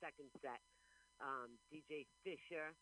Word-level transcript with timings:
second 0.00 0.32
set. 0.40 0.60
Um, 1.20 1.60
DJ 1.68 2.08
Fisher 2.24 2.72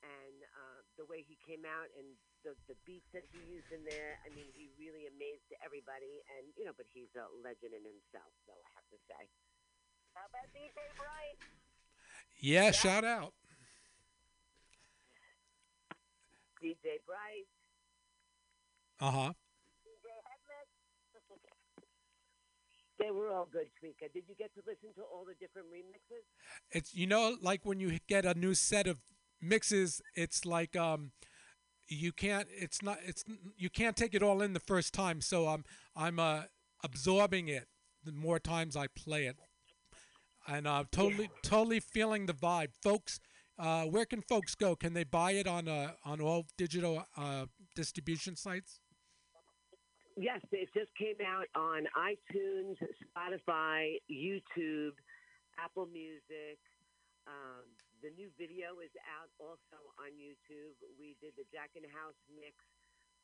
and 0.00 0.36
uh, 0.56 0.78
the 0.96 1.04
way 1.04 1.20
he 1.26 1.36
came 1.44 1.66
out 1.68 1.90
and 1.98 2.06
the 2.46 2.56
the 2.72 2.76
beats 2.88 3.10
that 3.12 3.26
he 3.28 3.40
used 3.44 3.68
in 3.68 3.84
there. 3.84 4.16
I 4.24 4.32
mean, 4.32 4.48
he 4.56 4.72
really 4.80 5.04
amazed 5.10 5.44
everybody. 5.60 6.24
And 6.38 6.48
you 6.56 6.64
know, 6.64 6.72
but 6.72 6.88
he's 6.94 7.12
a 7.18 7.28
legend 7.44 7.76
in 7.76 7.84
himself. 7.84 8.32
So 8.48 8.56
I 8.56 8.68
have 8.78 8.86
to 8.94 8.98
say. 9.04 9.22
How 10.16 10.26
about 10.26 10.48
DJ 10.56 10.78
Bright? 10.96 11.38
Yeah, 12.40 12.72
shout 12.72 13.04
out. 13.04 13.36
DJ 16.62 17.00
Bright. 17.04 17.48
Uh 19.00 19.12
huh. 19.12 19.32
DJ 19.84 20.08
Headmix? 20.28 20.68
They 23.00 23.10
were 23.10 23.30
all 23.30 23.48
good, 23.50 23.68
Tweeka. 23.82 24.12
Did 24.12 24.24
you 24.28 24.34
get 24.36 24.52
to 24.54 24.60
listen 24.66 24.92
to 24.96 25.02
all 25.02 25.24
the 25.24 25.34
different 25.40 25.68
remixes? 25.68 26.24
It's 26.70 26.94
you 26.94 27.06
know 27.06 27.36
like 27.40 27.64
when 27.64 27.80
you 27.80 27.98
get 28.08 28.24
a 28.24 28.34
new 28.34 28.54
set 28.54 28.86
of 28.86 28.98
mixes, 29.40 30.02
it's 30.14 30.44
like 30.44 30.76
um 30.76 31.12
you 31.88 32.12
can't 32.12 32.46
it's 32.50 32.82
not 32.82 32.98
it's 33.04 33.24
you 33.56 33.70
can't 33.70 33.96
take 33.96 34.14
it 34.14 34.22
all 34.22 34.42
in 34.42 34.52
the 34.52 34.60
first 34.60 34.92
time. 34.92 35.20
So 35.20 35.48
I'm 35.48 35.64
I'm 35.96 36.18
uh 36.18 36.42
absorbing 36.84 37.48
it 37.48 37.66
the 38.04 38.12
more 38.12 38.38
times 38.38 38.76
I 38.76 38.86
play 38.88 39.26
it. 39.26 39.36
And 40.46 40.66
I'm 40.68 40.82
uh 40.82 40.84
totally 40.90 41.30
totally 41.42 41.80
feeling 41.80 42.26
the 42.26 42.34
vibe. 42.34 42.74
Folks, 42.82 43.20
uh 43.58 43.84
where 43.84 44.04
can 44.04 44.22
folks 44.22 44.54
go? 44.54 44.76
Can 44.76 44.94
they 44.94 45.04
buy 45.04 45.32
it 45.32 45.46
on 45.46 45.68
uh 45.68 45.92
on 46.04 46.20
all 46.20 46.46
digital 46.58 47.06
uh 47.16 47.46
distribution 47.74 48.36
sites? 48.36 48.79
Yes, 50.20 50.44
it 50.52 50.68
just 50.76 50.92
came 51.00 51.16
out 51.24 51.48
on 51.56 51.88
iTunes, 51.96 52.76
Spotify, 53.00 53.96
YouTube, 54.04 54.92
Apple 55.56 55.88
Music. 55.88 56.60
Um, 57.24 57.64
the 58.04 58.12
new 58.12 58.28
video 58.36 58.84
is 58.84 58.92
out 59.16 59.32
also 59.40 59.80
on 59.96 60.12
YouTube. 60.20 60.76
We 61.00 61.16
did 61.24 61.40
the 61.40 61.48
Jack 61.48 61.72
and 61.72 61.88
House 61.88 62.20
mix 62.28 62.52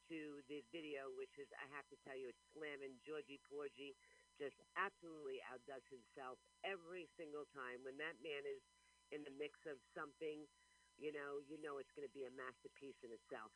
to 0.09 0.41
the 0.49 0.65
video, 0.73 1.13
which 1.21 1.37
is, 1.37 1.45
I 1.61 1.69
have 1.77 1.85
to 1.93 2.01
tell 2.01 2.17
you, 2.17 2.33
it's 2.33 2.45
slamming. 2.57 2.97
Georgie 3.05 3.45
Porgy 3.45 3.93
just 4.41 4.57
absolutely 4.81 5.45
outdoes 5.53 5.85
himself 5.93 6.41
every 6.65 7.13
single 7.21 7.45
time. 7.53 7.85
When 7.85 8.01
that 8.01 8.17
man 8.25 8.41
is 8.49 8.65
in 9.13 9.21
the 9.21 9.37
mix 9.37 9.61
of 9.69 9.77
something, 9.93 10.49
you 10.97 11.13
know, 11.13 11.45
you 11.45 11.61
know 11.61 11.77
it's 11.77 11.93
going 11.93 12.09
to 12.09 12.17
be 12.17 12.25
a 12.25 12.33
masterpiece 12.33 12.97
in 13.05 13.13
itself. 13.13 13.53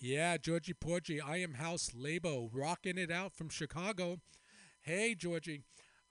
Yeah, 0.00 0.36
Georgie 0.36 0.74
Porgy, 0.74 1.20
I 1.20 1.38
am 1.38 1.54
House 1.54 1.90
Labo, 1.90 2.50
rocking 2.52 2.98
it 2.98 3.10
out 3.10 3.32
from 3.34 3.48
Chicago. 3.48 4.18
Hey, 4.82 5.14
Georgie. 5.14 5.62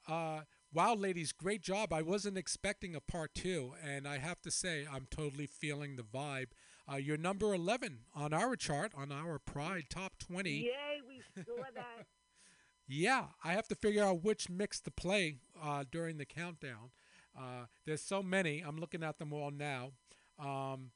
Uh, 0.08 0.42
wow, 0.74 0.96
ladies, 0.96 1.32
great 1.32 1.62
job. 1.62 1.94
I 1.94 2.02
wasn't 2.02 2.38
expecting 2.38 2.96
a 2.96 3.02
part 3.02 3.36
two, 3.36 3.74
and 3.86 4.08
I 4.08 4.18
have 4.18 4.42
to 4.42 4.52
say, 4.52 4.88
I'm 4.92 5.08
totally 5.12 5.46
feeling 5.46 5.96
the 5.96 6.04
vibe. 6.04 6.48
Uh, 6.92 6.96
you're 6.96 7.18
number 7.18 7.54
11 7.54 8.00
on 8.16 8.34
our 8.34 8.56
chart, 8.56 8.94
on 8.96 9.12
our 9.12 9.38
Pride 9.38 9.86
Top 9.90 10.14
20. 10.18 10.50
Yay, 10.50 10.72
we 11.08 11.22
saw 11.44 11.64
that. 11.76 12.06
Yeah, 12.86 13.28
I 13.42 13.54
have 13.54 13.70
to 13.70 13.76
figure 13.76 14.04
out 14.04 14.26
which 14.26 14.50
mix 14.50 14.82
to 14.82 14.92
play 14.92 15.38
uh, 15.64 15.86
during 15.90 16.18
the 16.18 16.26
countdown. 16.26 16.92
Uh, 17.36 17.68
there's 17.86 18.02
so 18.02 18.22
many. 18.22 18.60
I'm 18.60 18.78
looking 18.78 19.04
at 19.04 19.20
them 19.20 19.32
all 19.32 19.52
now. 19.52 19.92
Um, 20.38 20.92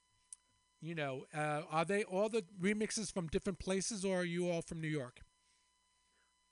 you 0.81 0.93
know, 0.93 1.25
uh, 1.33 1.61
are 1.71 1.85
they 1.85 2.03
all 2.03 2.29
the 2.29 2.43
remixes 2.61 3.11
from 3.11 3.27
different 3.27 3.59
places, 3.59 4.05
or 4.05 4.21
are 4.21 4.27
you 4.27 4.49
all 4.49 4.61
from 4.61 4.81
New 4.81 4.91
York? 4.91 5.21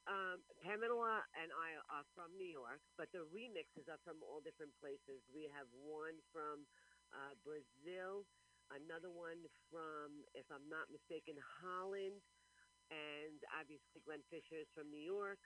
Um, 0.06 0.42
Pamela 0.62 1.26
and 1.34 1.50
I 1.50 1.78
are 1.90 2.06
from 2.14 2.34
New 2.38 2.50
York, 2.50 2.82
but 2.98 3.10
the 3.10 3.26
remixes 3.30 3.90
are 3.90 4.02
from 4.06 4.22
all 4.22 4.42
different 4.42 4.74
places. 4.82 5.22
We 5.34 5.50
have 5.54 5.66
one 5.82 6.18
from 6.30 6.66
uh, 7.14 7.34
Brazil, 7.42 8.26
another 8.74 9.10
one 9.10 9.42
from, 9.70 10.26
if 10.34 10.46
I'm 10.50 10.66
not 10.70 10.90
mistaken, 10.94 11.38
Holland, 11.62 12.22
and 12.90 13.38
obviously 13.54 14.02
Glenn 14.06 14.22
Fisher 14.30 14.62
is 14.62 14.70
from 14.74 14.90
New 14.90 15.02
York. 15.02 15.42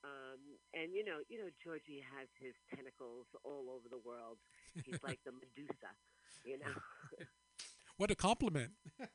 Um, 0.00 0.40
and 0.72 0.96
you 0.96 1.04
know, 1.04 1.20
you 1.28 1.36
know, 1.36 1.52
Georgie 1.60 2.00
has 2.16 2.28
his 2.40 2.56
tentacles 2.72 3.28
all 3.44 3.68
over 3.68 3.84
the 3.92 4.00
world. 4.00 4.40
He's 4.80 4.96
like 5.04 5.20
the 5.28 5.32
Medusa, 5.32 5.92
you 6.44 6.56
know. 6.56 6.72
What 8.00 8.10
a 8.10 8.16
compliment. 8.16 8.72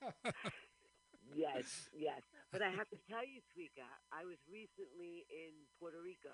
Yes, 1.34 1.90
yes. 1.92 2.22
But 2.54 2.62
I 2.62 2.72
have 2.72 2.88
to 2.96 3.00
tell 3.12 3.26
you, 3.26 3.44
Tweeka, 3.52 3.84
I 4.08 4.24
was 4.24 4.40
recently 4.48 5.28
in 5.28 5.52
Puerto 5.76 6.00
Rico, 6.00 6.32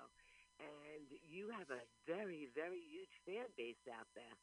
and 0.62 1.02
you 1.26 1.50
have 1.50 1.66
a 1.74 1.82
very, 2.06 2.46
very 2.54 2.78
huge 2.78 3.10
fan 3.26 3.50
base 3.58 3.82
out 3.90 4.06
there. 4.14 4.36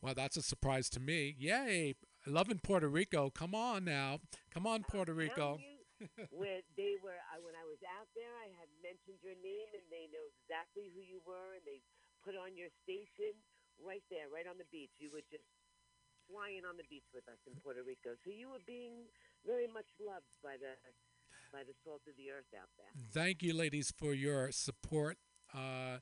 well, 0.00 0.16
that's 0.16 0.38
a 0.38 0.46
surprise 0.46 0.88
to 0.96 1.00
me. 1.04 1.36
Yay. 1.36 2.00
Loving 2.24 2.62
Puerto 2.64 2.88
Rico. 2.88 3.28
Come 3.28 3.52
on 3.52 3.84
now. 3.84 4.24
Come 4.54 4.64
on, 4.64 4.86
Puerto 4.88 5.12
Rico. 5.12 5.58
You, 5.60 6.08
when 6.32 6.64
they 6.80 6.96
were, 7.04 7.20
I, 7.28 7.36
when 7.44 7.58
I 7.58 7.66
was 7.68 7.82
out 8.00 8.08
there, 8.16 8.32
I 8.40 8.48
had 8.56 8.70
mentioned 8.80 9.20
your 9.20 9.36
name, 9.44 9.68
and 9.76 9.84
they 9.92 10.08
know 10.08 10.24
exactly 10.40 10.88
who 10.96 11.04
you 11.04 11.20
were, 11.28 11.58
and 11.58 11.64
they 11.68 11.84
put 12.24 12.40
on 12.40 12.56
your 12.56 12.72
station 12.86 13.36
right 13.76 14.06
there, 14.08 14.32
right 14.32 14.48
on 14.48 14.56
the 14.56 14.70
beach. 14.72 14.96
You 14.96 15.12
were 15.12 15.26
just 15.28 15.44
flying 16.30 16.62
on 16.64 16.76
the 16.76 16.86
beach 16.88 17.06
with 17.14 17.26
us 17.28 17.38
in 17.46 17.54
Puerto 17.62 17.82
Rico, 17.82 18.14
so 18.24 18.30
you 18.30 18.48
were 18.48 18.62
being 18.66 19.10
very 19.46 19.66
much 19.66 19.86
loved 19.98 20.30
by 20.42 20.54
the 20.54 20.78
by 21.52 21.60
the 21.66 21.74
salt 21.84 22.02
of 22.06 22.14
the 22.16 22.30
earth 22.30 22.46
out 22.54 22.68
there. 22.78 22.86
Thank 23.12 23.42
you, 23.42 23.52
ladies, 23.52 23.92
for 23.96 24.14
your 24.14 24.52
support. 24.52 25.18
Uh, 25.52 25.98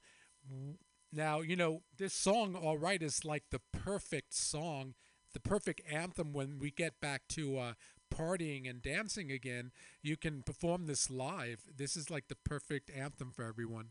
now, 1.12 1.40
you 1.40 1.56
know, 1.56 1.82
this 1.96 2.12
song, 2.12 2.54
All 2.54 2.76
Right, 2.76 3.02
is 3.02 3.24
like 3.24 3.44
the 3.50 3.60
perfect 3.72 4.34
song, 4.34 4.94
the 5.32 5.40
perfect 5.40 5.80
anthem 5.90 6.32
when 6.32 6.58
we 6.58 6.70
get 6.70 7.00
back 7.00 7.22
to 7.30 7.58
uh, 7.58 7.72
partying 8.14 8.68
and 8.68 8.82
dancing 8.82 9.30
again. 9.30 9.72
You 10.02 10.16
can 10.16 10.42
perform 10.42 10.86
this 10.86 11.10
live. 11.10 11.62
This 11.74 11.96
is 11.96 12.10
like 12.10 12.28
the 12.28 12.36
perfect 12.36 12.90
anthem 12.90 13.32
for 13.34 13.44
everyone. 13.44 13.90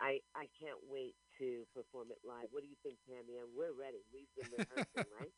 I 0.00 0.22
I 0.34 0.46
can't 0.58 0.78
wait 0.86 1.14
to 1.38 1.66
perform 1.74 2.10
it 2.14 2.22
live. 2.22 2.48
What 2.50 2.62
do 2.62 2.70
you 2.70 2.78
think, 2.82 2.98
Tammy? 3.06 3.38
And 3.38 3.50
we're 3.54 3.74
ready. 3.74 4.02
We've 4.14 4.30
been 4.38 4.50
rehearsing, 4.50 5.10
right? 5.18 5.34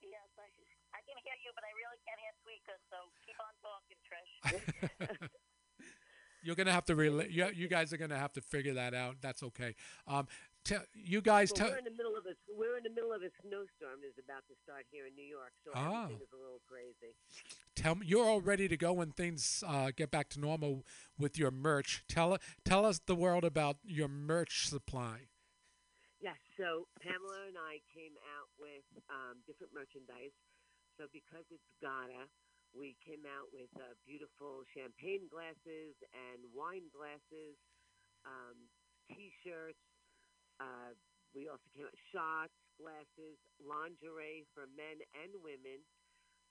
Yes, 0.00 0.28
I, 0.40 0.48
I 0.96 1.00
can 1.04 1.16
hear 1.20 1.36
you, 1.44 1.52
but 1.52 1.64
I 1.64 1.72
really 1.76 2.00
can't 2.06 2.20
hear 2.20 2.34
Tweeka, 2.40 2.74
so 2.88 2.96
keep 3.24 3.36
on 3.40 3.54
talking, 3.60 3.98
Trish. 4.04 5.28
You're 6.42 6.54
gonna 6.54 6.72
have 6.72 6.86
to 6.86 6.94
relate. 6.94 7.30
You, 7.30 7.48
you 7.54 7.68
guys 7.68 7.92
are 7.92 7.96
gonna 7.96 8.18
have 8.18 8.32
to 8.34 8.40
figure 8.40 8.74
that 8.74 8.94
out. 8.94 9.16
That's 9.20 9.42
okay. 9.42 9.74
Um, 10.06 10.28
te- 10.68 10.84
you 10.92 11.20
guys, 11.24 11.48
Well, 11.50 11.56
tell. 11.56 11.70
we're 11.72 11.78
in 11.80 11.84
the 11.88 11.96
middle 11.96 12.16
of 12.16 12.24
a 12.28 12.34
we're 12.52 12.76
in 12.76 12.84
the 12.84 12.90
middle 12.92 13.12
of 13.12 13.22
a 13.22 13.30
snowstorm 13.40 14.04
that's 14.04 14.18
about 14.20 14.44
to 14.48 14.54
start 14.62 14.84
here 14.92 15.06
in 15.08 15.14
New 15.16 15.24
York, 15.24 15.52
so 15.64 15.70
Ah. 15.74 16.04
everything 16.04 16.20
is 16.28 16.32
a 16.32 16.36
little 16.36 16.60
crazy. 16.68 17.14
tell 17.74 17.94
me 17.94 18.06
you're 18.06 18.24
all 18.28 18.40
ready 18.42 18.68
to 18.68 18.76
go 18.76 18.92
when 18.92 19.12
things 19.12 19.64
uh, 19.66 19.90
get 19.94 20.10
back 20.10 20.28
to 20.30 20.40
normal 20.40 20.84
with 21.16 21.38
your 21.38 21.50
merch. 21.50 22.04
Tell 22.08 22.36
tell 22.64 22.84
us 22.84 23.00
the 23.06 23.14
world 23.16 23.44
about 23.44 23.78
your 23.84 24.08
merch 24.08 24.68
supply. 24.68 25.28
Yes. 26.20 26.36
So 26.58 26.88
Pamela 27.00 27.46
and 27.46 27.56
I 27.56 27.78
came 27.94 28.14
out 28.36 28.50
with 28.58 28.84
um, 29.08 29.38
different 29.46 29.72
merchandise. 29.72 30.34
So 30.98 31.06
because 31.14 31.46
it's 31.54 31.62
Gata, 31.80 32.26
we 32.74 32.96
came 33.06 33.22
out 33.24 33.46
with 33.54 33.70
uh, 33.78 33.94
beautiful 34.04 34.66
champagne 34.74 35.30
glasses 35.30 35.94
and 36.10 36.42
wine 36.52 36.90
glasses, 36.90 37.54
um, 38.26 38.58
T-shirts. 39.14 39.78
Uh, 40.60 40.94
we 41.34 41.46
also 41.48 41.66
came 41.74 41.86
out 41.86 41.94
shots, 42.10 42.54
glasses, 42.80 43.38
lingerie 43.62 44.46
for 44.54 44.66
men 44.74 44.98
and 45.14 45.30
women, 45.42 45.82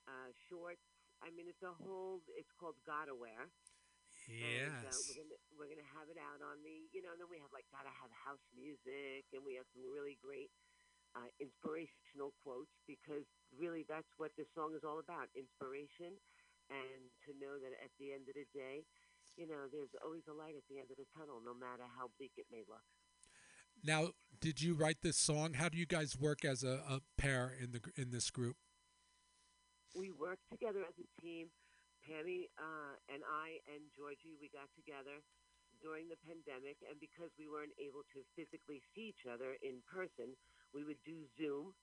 uh, 0.08 0.32
shorts. 0.48 0.84
I 1.24 1.32
mean, 1.34 1.50
it's 1.50 1.64
a 1.66 1.74
whole. 1.74 2.22
It's 2.38 2.52
called 2.60 2.78
Gata 2.86 3.16
wear. 3.16 3.50
And, 4.38 4.78
uh, 4.86 4.94
Yes. 4.94 5.02
we're 5.10 5.18
gonna 5.18 5.40
we're 5.58 5.72
gonna 5.72 5.92
have 5.98 6.10
it 6.14 6.20
out 6.22 6.42
on 6.46 6.62
the 6.62 6.88
you 6.94 7.02
know, 7.02 7.12
and 7.16 7.20
then 7.22 7.30
we 7.32 7.42
have 7.42 7.50
like 7.56 7.66
gotta 7.74 7.90
have 7.90 8.12
house 8.14 8.44
music, 8.54 9.26
and 9.34 9.42
we 9.42 9.56
have 9.58 9.66
some 9.74 9.84
really 9.90 10.20
great 10.22 10.52
uh, 11.18 11.30
inspirational 11.42 12.34
quotes 12.46 12.74
because 12.86 13.26
really 13.58 13.84
that's 13.90 14.10
what 14.22 14.36
this 14.38 14.48
song 14.54 14.76
is 14.78 14.86
all 14.86 15.00
about: 15.02 15.30
inspiration, 15.34 16.14
and 16.70 17.02
to 17.26 17.34
know 17.42 17.58
that 17.58 17.74
at 17.82 17.92
the 17.98 18.14
end 18.14 18.30
of 18.30 18.36
the 18.38 18.46
day, 18.54 18.86
you 19.38 19.48
know, 19.50 19.66
there's 19.72 19.94
always 20.06 20.26
a 20.30 20.36
light 20.36 20.54
at 20.56 20.66
the 20.70 20.78
end 20.78 20.92
of 20.94 20.98
the 21.02 21.10
tunnel, 21.18 21.42
no 21.42 21.54
matter 21.58 21.86
how 21.98 22.10
bleak 22.22 22.36
it 22.38 22.46
may 22.54 22.62
look. 22.70 22.86
Now, 23.88 24.10
did 24.40 24.62
you 24.62 24.76
write 24.76 24.98
this 25.02 25.18
song? 25.18 25.54
How 25.54 25.70
do 25.70 25.78
you 25.78 25.86
guys 25.86 26.18
work 26.20 26.44
as 26.44 26.64
a, 26.64 26.84
a 26.90 27.00
pair 27.18 27.54
in 27.60 27.72
the 27.72 27.80
in 27.96 28.12
this 28.12 28.30
group? 28.30 28.58
we 29.98 30.14
worked 30.14 30.46
together 30.54 30.86
as 30.86 30.94
a 31.02 31.10
team. 31.18 31.50
Pammy 32.06 32.48
uh, 32.56 32.94
and 33.10 33.26
I 33.26 33.60
and 33.68 33.82
Georgie, 33.98 34.38
we 34.38 34.48
got 34.54 34.70
together 34.78 35.20
during 35.82 36.08
the 36.08 36.22
pandemic, 36.24 36.78
and 36.86 36.96
because 37.02 37.34
we 37.36 37.50
weren't 37.50 37.74
able 37.82 38.06
to 38.16 38.24
physically 38.38 38.80
see 38.94 39.12
each 39.12 39.26
other 39.28 39.58
in 39.66 39.82
person, 39.90 40.38
we 40.72 40.86
would 40.86 41.02
do 41.04 41.26
Zoom, 41.36 41.74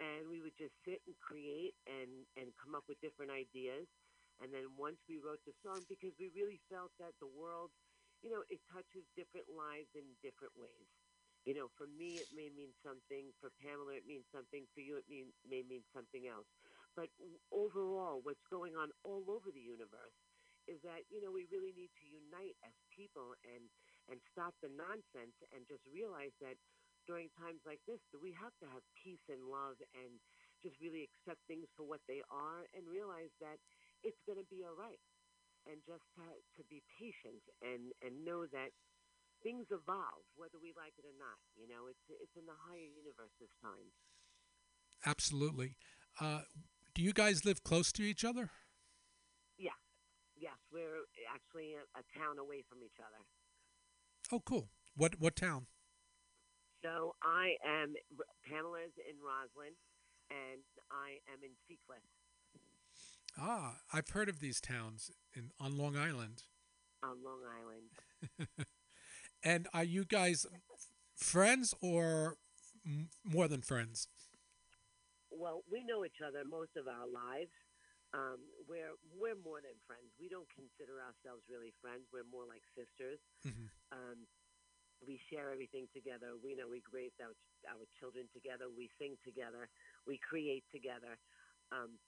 and 0.00 0.30
we 0.30 0.40
would 0.40 0.56
just 0.56 0.72
sit 0.86 1.02
and 1.04 1.18
create 1.20 1.74
and 1.84 2.24
and 2.38 2.54
come 2.56 2.78
up 2.78 2.86
with 2.88 3.02
different 3.02 3.34
ideas. 3.34 3.84
And 4.38 4.54
then 4.54 4.70
once 4.78 5.02
we 5.10 5.18
wrote 5.18 5.42
the 5.42 5.56
song, 5.66 5.82
because 5.90 6.14
we 6.14 6.30
really 6.30 6.62
felt 6.70 6.94
that 7.02 7.12
the 7.18 7.28
world, 7.28 7.74
you 8.22 8.30
know, 8.30 8.46
it 8.46 8.62
touches 8.70 9.02
different 9.18 9.50
lives 9.50 9.90
in 9.98 10.06
different 10.22 10.54
ways. 10.54 10.88
You 11.48 11.56
know, 11.56 11.72
for 11.80 11.88
me, 11.88 12.20
it 12.20 12.28
may 12.36 12.52
mean 12.52 12.76
something. 12.84 13.32
For 13.40 13.48
Pamela, 13.64 13.96
it 13.96 14.04
means 14.04 14.28
something. 14.28 14.68
For 14.76 14.84
you, 14.84 15.00
it 15.00 15.08
mean, 15.08 15.32
may 15.48 15.64
mean 15.64 15.80
something 15.96 16.28
else. 16.28 16.48
But 16.92 17.08
overall, 17.48 18.20
what's 18.20 18.44
going 18.52 18.76
on 18.76 18.92
all 19.06 19.24
over 19.32 19.48
the 19.48 19.62
universe 19.64 20.12
is 20.68 20.76
that 20.84 21.08
you 21.08 21.24
know 21.24 21.32
we 21.32 21.48
really 21.48 21.72
need 21.72 21.88
to 21.96 22.04
unite 22.04 22.52
as 22.66 22.76
people 22.92 23.32
and 23.48 23.64
and 24.12 24.20
stop 24.28 24.52
the 24.60 24.68
nonsense 24.68 25.32
and 25.56 25.64
just 25.64 25.80
realize 25.88 26.34
that 26.44 26.60
during 27.08 27.32
times 27.40 27.64
like 27.64 27.80
this 27.88 28.02
we 28.20 28.36
have 28.36 28.52
to 28.60 28.68
have 28.68 28.84
peace 29.00 29.24
and 29.32 29.48
love 29.48 29.80
and 29.96 30.20
just 30.60 30.76
really 30.84 31.08
accept 31.08 31.40
things 31.48 31.64
for 31.72 31.88
what 31.88 32.04
they 32.04 32.20
are 32.28 32.68
and 32.76 32.84
realize 32.84 33.32
that 33.40 33.56
it's 34.04 34.20
going 34.28 34.36
to 34.36 34.48
be 34.52 34.60
all 34.66 34.76
right 34.76 35.00
and 35.66 35.80
just 35.86 36.04
to, 36.16 36.24
to 36.56 36.62
be 36.68 36.82
patient 36.98 37.42
and 37.62 37.92
and 38.04 38.24
know 38.24 38.46
that 38.50 38.70
things 39.42 39.66
evolve 39.70 40.24
whether 40.36 40.58
we 40.60 40.72
like 40.76 40.92
it 40.98 41.06
or 41.06 41.14
not 41.18 41.38
you 41.56 41.66
know 41.68 41.86
it's 41.90 42.02
it's 42.22 42.36
in 42.36 42.46
the 42.46 42.56
higher 42.66 42.88
universe 42.90 43.32
this 43.40 43.52
time 43.62 43.90
Absolutely. 45.06 45.76
Uh, 46.20 46.40
do 46.94 47.02
you 47.02 47.12
guys 47.12 47.44
live 47.44 47.62
close 47.62 47.92
to 47.92 48.02
each 48.02 48.24
other? 48.24 48.50
yeah 49.56 49.78
yes 50.36 50.58
we're 50.72 51.06
actually 51.32 51.74
a, 51.74 51.82
a 51.98 52.02
town 52.18 52.38
away 52.38 52.62
from 52.68 52.78
each 52.82 52.98
other 52.98 53.22
Oh, 54.32 54.40
cool. 54.44 54.68
What 54.96 55.18
what 55.20 55.36
town? 55.36 55.66
so 56.84 57.14
i 57.22 57.54
am 57.66 57.94
pamela's 58.48 58.94
in 59.08 59.16
roslyn 59.22 59.74
and 60.30 60.62
i 60.90 61.18
am 61.32 61.38
in 61.42 61.50
seacliff 61.66 62.02
Ah, 63.40 63.76
I've 63.92 64.08
heard 64.08 64.28
of 64.28 64.40
these 64.40 64.60
towns 64.60 65.12
in 65.32 65.50
on 65.60 65.78
Long 65.78 65.96
Island. 65.96 66.42
on 67.04 67.22
long 67.22 67.38
island 67.46 68.58
And 69.48 69.66
are 69.72 69.84
you 69.84 70.04
guys 70.04 70.46
friends 71.16 71.74
or 71.80 72.36
m- 72.86 73.08
more 73.24 73.48
than 73.48 73.62
friends? 73.62 74.08
well 75.30 75.62
we 75.70 75.84
know 75.84 76.04
each 76.04 76.20
other 76.24 76.44
most 76.44 76.74
of 76.76 76.86
our 76.88 77.06
lives 77.08 77.52
um, 78.14 78.40
we're 78.64 78.96
we're 79.20 79.36
more 79.44 79.60
than 79.60 79.76
friends. 79.84 80.08
We 80.16 80.32
don't 80.32 80.48
consider 80.56 81.02
ourselves 81.04 81.44
really 81.44 81.76
friends. 81.82 82.08
We're 82.08 82.24
more 82.28 82.48
like 82.48 82.64
sisters. 82.72 83.20
Mhm. 83.44 83.68
Um, 83.92 84.24
we 85.04 85.20
share 85.28 85.52
everything 85.52 85.88
together. 85.92 86.32
We 86.40 86.56
know 86.56 86.68
we 86.70 86.80
raise 86.90 87.12
our 87.20 87.36
our 87.68 87.84
children 88.00 88.26
together. 88.32 88.72
We 88.72 88.88
sing 88.96 89.18
together. 89.26 89.68
We 90.06 90.18
create 90.18 90.64
together. 90.72 91.20
Um, 91.70 92.00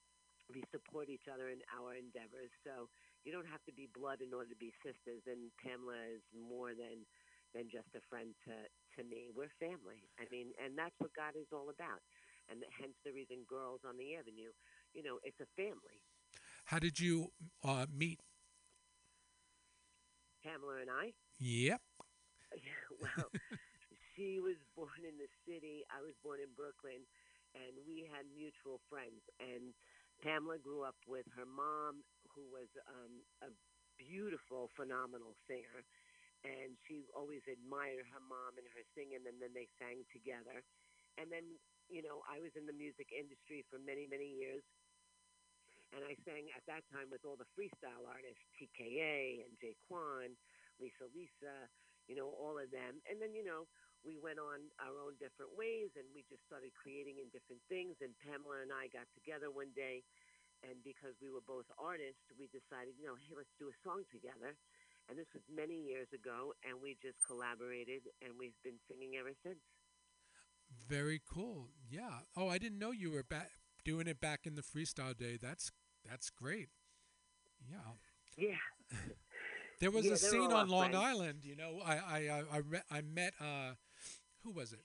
we 0.49 0.63
support 0.71 1.09
each 1.09 1.29
other 1.31 1.49
in 1.49 1.61
our 1.77 1.95
endeavors. 1.95 2.51
So 2.65 2.89
you 3.23 3.31
don't 3.31 3.47
have 3.47 3.63
to 3.69 3.73
be 3.73 3.87
blood 3.93 4.19
in 4.21 4.33
order 4.33 4.49
to 4.51 4.59
be 4.59 4.73
sisters. 4.81 5.23
And 5.29 5.53
Pamela 5.61 5.99
is 6.11 6.23
more 6.33 6.73
than 6.73 7.05
than 7.53 7.69
just 7.71 7.91
a 7.95 8.03
friend 8.09 8.33
to 8.47 8.55
to 8.97 9.01
me. 9.07 9.31
We're 9.31 9.51
family. 9.59 10.03
I 10.19 10.27
mean, 10.31 10.51
and 10.59 10.75
that's 10.77 10.95
what 10.99 11.15
God 11.15 11.35
is 11.39 11.47
all 11.51 11.71
about. 11.71 12.03
And 12.49 12.63
hence 12.75 12.95
the 13.05 13.11
reason 13.15 13.47
Girls 13.47 13.81
on 13.87 13.95
the 13.95 14.15
Avenue, 14.19 14.51
you 14.93 15.03
know, 15.03 15.19
it's 15.23 15.39
a 15.39 15.49
family. 15.55 16.03
How 16.65 16.79
did 16.79 16.99
you 16.99 17.31
uh, 17.63 17.85
meet? 17.91 18.19
Pamela 20.43 20.81
and 20.81 20.89
I. 20.89 21.13
Yep. 21.39 21.81
well, 23.01 23.29
she 24.13 24.41
was 24.41 24.57
born 24.75 25.05
in 25.05 25.15
the 25.21 25.29
city. 25.47 25.85
I 25.87 26.01
was 26.01 26.13
born 26.25 26.41
in 26.41 26.51
Brooklyn, 26.57 27.05
and 27.55 27.73
we 27.87 28.09
had 28.09 28.25
mutual 28.33 28.81
friends. 28.89 29.21
And 29.39 29.71
Pamela 30.19 30.59
grew 30.59 30.83
up 30.83 30.97
with 31.07 31.25
her 31.37 31.47
mom, 31.47 32.03
who 32.33 32.43
was 32.51 32.69
um, 32.89 33.23
a 33.45 33.49
beautiful, 33.97 34.69
phenomenal 34.75 35.37
singer. 35.47 35.85
And 36.41 36.73
she 36.89 37.05
always 37.13 37.45
admired 37.45 38.09
her 38.09 38.23
mom 38.25 38.57
and 38.57 38.65
her 38.73 38.85
singing, 38.97 39.21
and 39.29 39.37
then 39.37 39.53
they 39.53 39.69
sang 39.77 40.01
together. 40.09 40.65
And 41.21 41.29
then, 41.29 41.45
you 41.85 42.01
know, 42.01 42.25
I 42.25 42.41
was 42.41 42.49
in 42.57 42.65
the 42.65 42.73
music 42.73 43.13
industry 43.13 43.61
for 43.69 43.77
many, 43.77 44.09
many 44.09 44.33
years. 44.41 44.65
And 45.91 46.07
I 46.07 46.15
sang 46.23 46.47
at 46.55 46.63
that 46.71 46.87
time 46.87 47.11
with 47.11 47.27
all 47.27 47.35
the 47.35 47.49
freestyle 47.51 48.07
artists, 48.07 48.41
TKA 48.55 49.43
and 49.43 49.51
Jay 49.59 49.75
Jaquan, 49.75 50.33
Lisa 50.79 51.11
Lisa, 51.11 51.67
you 52.07 52.15
know, 52.15 52.31
all 52.31 52.55
of 52.55 52.71
them. 52.71 53.03
And 53.11 53.19
then, 53.19 53.35
you 53.35 53.43
know, 53.43 53.67
we 54.01 54.15
went 54.17 54.39
on 54.39 54.71
our 54.81 54.95
own 55.03 55.19
different 55.19 55.51
ways 55.53 55.91
and 55.99 56.07
we 56.15 56.23
just 56.31 56.41
started 56.47 56.71
creating 56.79 57.19
in 57.19 57.27
different 57.35 57.61
things. 57.67 57.99
And 57.99 58.15
Pamela 58.23 58.63
and 58.63 58.71
I 58.71 58.87
got 58.89 59.05
together 59.13 59.51
one 59.51 59.75
day. 59.75 60.01
And 60.63 60.77
because 60.85 61.17
we 61.19 61.33
were 61.33 61.43
both 61.43 61.65
artists, 61.75 62.21
we 62.37 62.47
decided, 62.53 62.93
you 62.95 63.09
know, 63.09 63.17
hey, 63.17 63.33
let's 63.35 63.51
do 63.57 63.67
a 63.67 63.77
song 63.83 64.05
together. 64.13 64.55
And 65.11 65.19
this 65.19 65.27
was 65.35 65.43
many 65.51 65.75
years 65.75 66.07
ago. 66.15 66.55
And 66.63 66.79
we 66.81 66.95
just 67.03 67.19
collaborated 67.27 68.07
and 68.23 68.31
we've 68.39 68.55
been 68.63 68.79
singing 68.87 69.19
ever 69.19 69.35
since. 69.43 69.59
Very 70.87 71.21
cool. 71.29 71.69
Yeah. 71.89 72.21
Oh, 72.35 72.47
I 72.49 72.57
didn't 72.57 72.79
know 72.79 72.91
you 72.91 73.11
were 73.11 73.23
back 73.23 73.51
doing 73.83 74.07
it 74.07 74.21
back 74.21 74.45
in 74.45 74.55
the 74.55 74.61
freestyle 74.63 75.17
day. 75.17 75.37
That's 75.41 75.71
that's 76.09 76.29
great. 76.29 76.69
Yeah. 77.69 77.93
Yeah. 78.37 78.55
There 79.79 79.91
was 79.91 80.05
Yeah, 80.05 80.13
a 80.13 80.17
scene 80.17 80.51
on 80.51 80.69
Long 80.69 80.91
friends. 80.91 81.05
Island. 81.05 81.45
You 81.45 81.55
know, 81.55 81.81
I 81.85 81.95
I 81.95 82.17
I 82.29 82.43
I, 82.53 82.57
re- 82.57 82.81
I 82.91 83.01
met 83.01 83.33
uh, 83.39 83.73
who 84.43 84.51
was 84.51 84.73
it? 84.73 84.83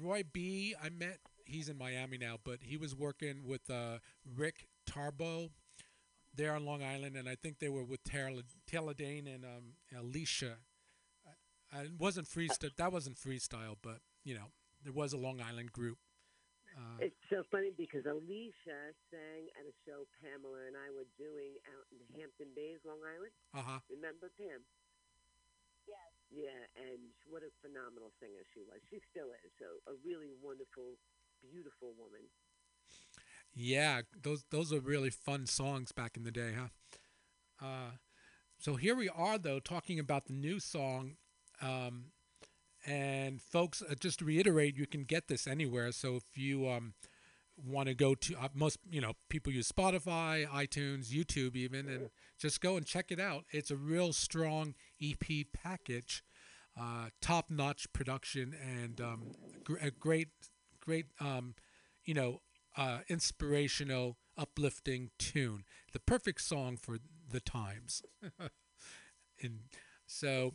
Roy 0.00 0.22
B. 0.30 0.74
I 0.82 0.88
met. 0.90 1.18
He's 1.46 1.68
in 1.68 1.76
Miami 1.78 2.18
now, 2.18 2.38
but 2.42 2.60
he 2.62 2.76
was 2.76 2.94
working 2.94 3.44
with 3.46 3.68
uh, 3.70 3.98
Rick 4.36 4.68
Tarbo 4.88 5.50
there 6.36 6.54
on 6.54 6.64
Long 6.64 6.82
Island, 6.82 7.16
and 7.16 7.28
I 7.28 7.34
think 7.36 7.58
they 7.58 7.68
were 7.68 7.84
with 7.84 8.02
Taylor, 8.04 8.42
Taylor 8.66 8.94
Dayne 8.94 9.26
and 9.26 9.44
um, 9.44 9.74
Alicia. 9.96 10.56
I, 11.72 11.78
I 11.78 11.82
it 11.84 11.98
wasn't 11.98 12.26
freestyle. 12.28 12.74
That 12.76 12.92
wasn't 12.92 13.16
freestyle, 13.16 13.76
but 13.82 13.98
you 14.24 14.34
know, 14.34 14.50
there 14.82 14.92
was 14.92 15.12
a 15.12 15.18
Long 15.18 15.40
Island 15.40 15.72
group. 15.72 15.98
Uh, 16.74 16.98
It's 17.06 17.22
so 17.30 17.46
funny 17.54 17.70
because 17.70 18.02
Alicia 18.02 18.80
sang 19.14 19.46
at 19.54 19.62
a 19.62 19.74
show 19.86 20.10
Pamela 20.18 20.66
and 20.66 20.74
I 20.74 20.90
were 20.90 21.06
doing 21.14 21.54
out 21.70 21.86
in 21.94 22.02
Hampton 22.18 22.50
Bays, 22.58 22.82
Long 22.82 22.98
Island. 23.06 23.30
uh 23.54 23.62
huh. 23.62 23.80
Remember 23.86 24.26
Pam? 24.34 24.58
Yes. 25.86 26.10
Yeah, 26.32 26.62
and 26.74 26.98
what 27.30 27.46
a 27.46 27.52
phenomenal 27.62 28.10
singer 28.18 28.42
she 28.56 28.64
was. 28.66 28.80
She 28.90 28.98
still 29.12 29.30
is. 29.44 29.50
So 29.62 29.68
a 29.86 29.94
really 30.02 30.32
wonderful, 30.42 30.98
beautiful 31.44 31.94
woman. 31.94 32.26
Yeah, 33.54 34.02
those 34.20 34.44
those 34.50 34.72
are 34.72 34.80
really 34.80 35.10
fun 35.10 35.46
songs 35.46 35.92
back 35.92 36.16
in 36.16 36.24
the 36.24 36.30
day, 36.32 36.52
huh? 36.58 36.68
Uh, 37.66 37.90
so 38.58 38.76
here 38.76 38.96
we 38.96 39.08
are, 39.08 39.38
though, 39.38 39.60
talking 39.60 39.98
about 39.98 40.26
the 40.26 40.32
new 40.32 40.60
song. 40.60 41.16
Um, 41.62 42.06
and 42.86 43.40
folks, 43.42 43.82
uh, 43.82 43.94
just 43.98 44.20
to 44.20 44.24
reiterate, 44.24 44.76
you 44.76 44.86
can 44.86 45.04
get 45.04 45.28
this 45.28 45.46
anywhere. 45.46 45.92
So 45.92 46.16
if 46.16 46.24
you 46.36 46.68
um, 46.68 46.94
want 47.56 47.88
to 47.88 47.94
go 47.94 48.14
to 48.14 48.36
uh, 48.36 48.48
most, 48.54 48.78
you 48.90 49.00
know, 49.00 49.14
people 49.30 49.52
use 49.52 49.70
Spotify, 49.70 50.46
iTunes, 50.48 51.08
YouTube, 51.10 51.56
even, 51.56 51.88
and 51.88 52.10
just 52.38 52.60
go 52.60 52.76
and 52.76 52.86
check 52.86 53.10
it 53.10 53.20
out. 53.20 53.44
It's 53.52 53.70
a 53.70 53.76
real 53.76 54.12
strong 54.12 54.74
EP 55.02 55.46
package, 55.52 56.24
uh, 56.80 57.08
top-notch 57.20 57.92
production, 57.92 58.54
and 58.62 59.00
um, 59.00 59.32
gr- 59.64 59.78
a 59.80 59.90
great, 59.90 60.28
great, 60.80 61.06
um, 61.20 61.54
you 62.04 62.14
know, 62.14 62.40
uh, 62.76 62.98
inspirational, 63.08 64.16
uplifting 64.36 65.10
tune. 65.18 65.64
The 65.92 66.00
perfect 66.00 66.40
song 66.42 66.76
for 66.76 66.98
the 67.30 67.40
times. 67.40 68.02
and 69.42 69.60
so, 70.06 70.54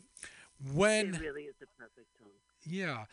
when 0.74 1.16
it 1.16 1.22
really 1.22 1.44
is 1.44 1.56
the 1.60 1.68
perfect 1.78 2.08
song. 2.20 2.30
yeah, 2.66 3.06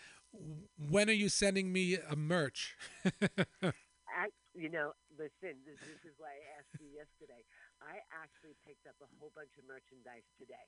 when 0.90 1.08
are 1.08 1.16
you 1.16 1.28
sending 1.28 1.72
me 1.72 1.96
a 1.96 2.16
merch? 2.16 2.76
Act, 3.04 4.32
you 4.54 4.68
know, 4.68 4.92
listen, 5.18 5.60
this, 5.68 5.76
this 5.84 6.02
is 6.08 6.14
why 6.16 6.32
I 6.32 6.60
asked 6.60 6.76
you 6.80 6.88
yesterday. 6.92 7.44
I 7.84 8.00
actually 8.12 8.56
picked 8.64 8.88
up 8.88 8.96
a 9.04 9.08
whole 9.20 9.32
bunch 9.36 9.52
of 9.60 9.64
merchandise 9.68 10.24
today. 10.40 10.66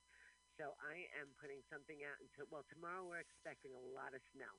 So 0.60 0.74
I 0.82 1.06
am 1.22 1.30
putting 1.38 1.62
something 1.70 2.02
out 2.02 2.18
until, 2.18 2.50
well, 2.50 2.66
tomorrow 2.66 3.06
we're 3.06 3.22
expecting 3.22 3.70
a 3.78 3.84
lot 3.94 4.10
of 4.10 4.20
snow. 4.34 4.50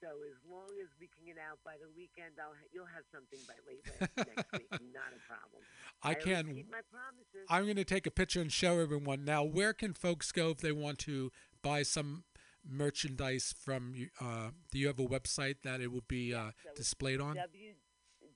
So 0.00 0.06
as 0.30 0.38
long 0.46 0.70
as 0.78 0.86
we 1.00 1.08
can 1.10 1.26
get 1.26 1.38
out 1.42 1.58
by 1.64 1.74
the 1.74 1.90
weekend, 1.96 2.38
I'll, 2.38 2.54
ha- 2.54 2.70
you'll 2.70 2.86
have 2.86 3.02
something 3.10 3.40
by 3.50 3.58
late 3.66 3.82
next 4.16 4.46
week. 4.54 4.70
Not 4.94 5.10
a 5.10 5.18
problem. 5.26 5.62
I 6.02 6.14
always 6.14 6.24
can. 6.24 6.54
keep 6.54 6.70
my 6.70 6.82
promises. 6.86 7.46
I'm 7.50 7.64
going 7.64 7.76
to 7.82 7.84
take 7.84 8.06
a 8.06 8.10
picture 8.10 8.40
and 8.40 8.52
show 8.52 8.78
everyone. 8.78 9.24
Now, 9.24 9.42
where 9.42 9.72
can 9.72 9.94
folks 9.94 10.30
go 10.30 10.50
if 10.50 10.58
they 10.58 10.70
want 10.70 10.98
to 11.10 11.32
buy 11.62 11.82
some 11.82 12.22
merchandise 12.62 13.52
from 13.58 13.94
you? 13.96 14.10
Uh, 14.20 14.50
do 14.70 14.78
you 14.78 14.86
have 14.86 15.00
a 15.00 15.06
website 15.06 15.62
that 15.64 15.80
it 15.80 15.90
will 15.90 16.04
be 16.06 16.32
uh, 16.32 16.52
so 16.62 16.70
displayed 16.76 17.20
on? 17.20 17.34
w, 17.34 17.74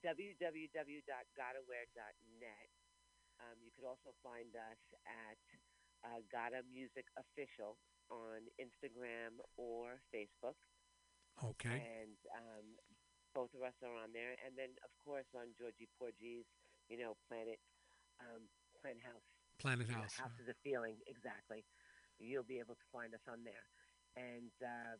www.gottaware.net. 0.03 2.67
Um, 3.39 3.55
you 3.63 3.71
could 3.75 3.87
also 3.87 4.11
find 4.21 4.51
us 4.55 4.79
at 5.07 5.39
uh, 6.03 6.19
Gotta 6.31 6.63
Music 6.71 7.05
Official 7.15 7.77
on 8.11 8.43
Instagram 8.59 9.39
or 9.55 10.01
Facebook. 10.13 10.59
Okay. 11.41 11.81
And 11.81 12.17
um, 12.37 12.65
both 13.33 13.49
of 13.57 13.65
us 13.65 13.73
are 13.81 13.95
on 13.97 14.13
there. 14.13 14.37
And 14.45 14.53
then, 14.53 14.71
of 14.85 14.91
course, 15.01 15.27
on 15.33 15.49
Georgie 15.57 15.89
Porgy's, 15.97 16.45
you 16.87 17.01
know, 17.01 17.17
Planet, 17.25 17.57
um, 18.21 18.45
Planet 18.77 19.01
House. 19.01 19.27
Planet 19.57 19.89
you 19.89 19.97
know, 19.97 20.05
House. 20.05 20.17
House 20.17 20.37
is 20.37 20.49
a 20.49 20.57
feeling, 20.61 21.01
exactly. 21.09 21.65
You'll 22.21 22.47
be 22.47 22.61
able 22.61 22.77
to 22.77 22.87
find 22.93 23.13
us 23.17 23.25
on 23.25 23.41
there. 23.41 23.65
And 24.13 24.53
uh, 24.61 24.95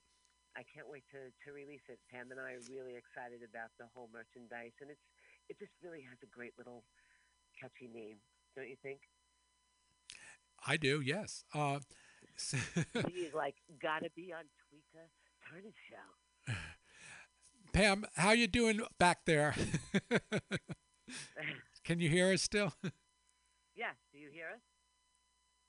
I 0.58 0.66
can't 0.66 0.90
wait 0.90 1.06
to, 1.14 1.30
to 1.30 1.48
release 1.54 1.86
it. 1.90 2.02
Pam 2.10 2.34
and 2.34 2.42
I 2.42 2.58
are 2.58 2.66
really 2.70 2.98
excited 2.98 3.46
about 3.46 3.74
the 3.78 3.86
whole 3.94 4.10
merchandise, 4.14 4.74
and 4.82 4.90
it's 4.90 5.06
it 5.50 5.60
just 5.60 5.74
really 5.84 6.02
has 6.02 6.18
a 6.24 6.30
great 6.30 6.54
little 6.58 6.84
catchy 7.60 7.90
name, 7.92 8.18
don't 8.56 8.70
you 8.70 8.78
think? 8.82 9.02
I 10.66 10.78
do, 10.78 11.02
yes. 11.02 11.44
Uh, 11.54 11.80
He's 13.12 13.34
like, 13.34 13.56
gotta 13.82 14.10
be 14.16 14.32
on 14.32 14.46
Tweeka 14.64 15.04
Turner 15.50 15.74
Show. 15.90 16.23
Pam, 17.74 18.06
how 18.14 18.38
you 18.38 18.46
doing 18.46 18.86
back 19.00 19.26
there? 19.26 19.56
Can 21.84 22.00
you 22.00 22.08
hear 22.08 22.30
us 22.32 22.46
still? 22.46 22.70
yes, 23.74 23.98
do 24.14 24.22
you 24.22 24.30
hear 24.30 24.54
us? 24.54 24.62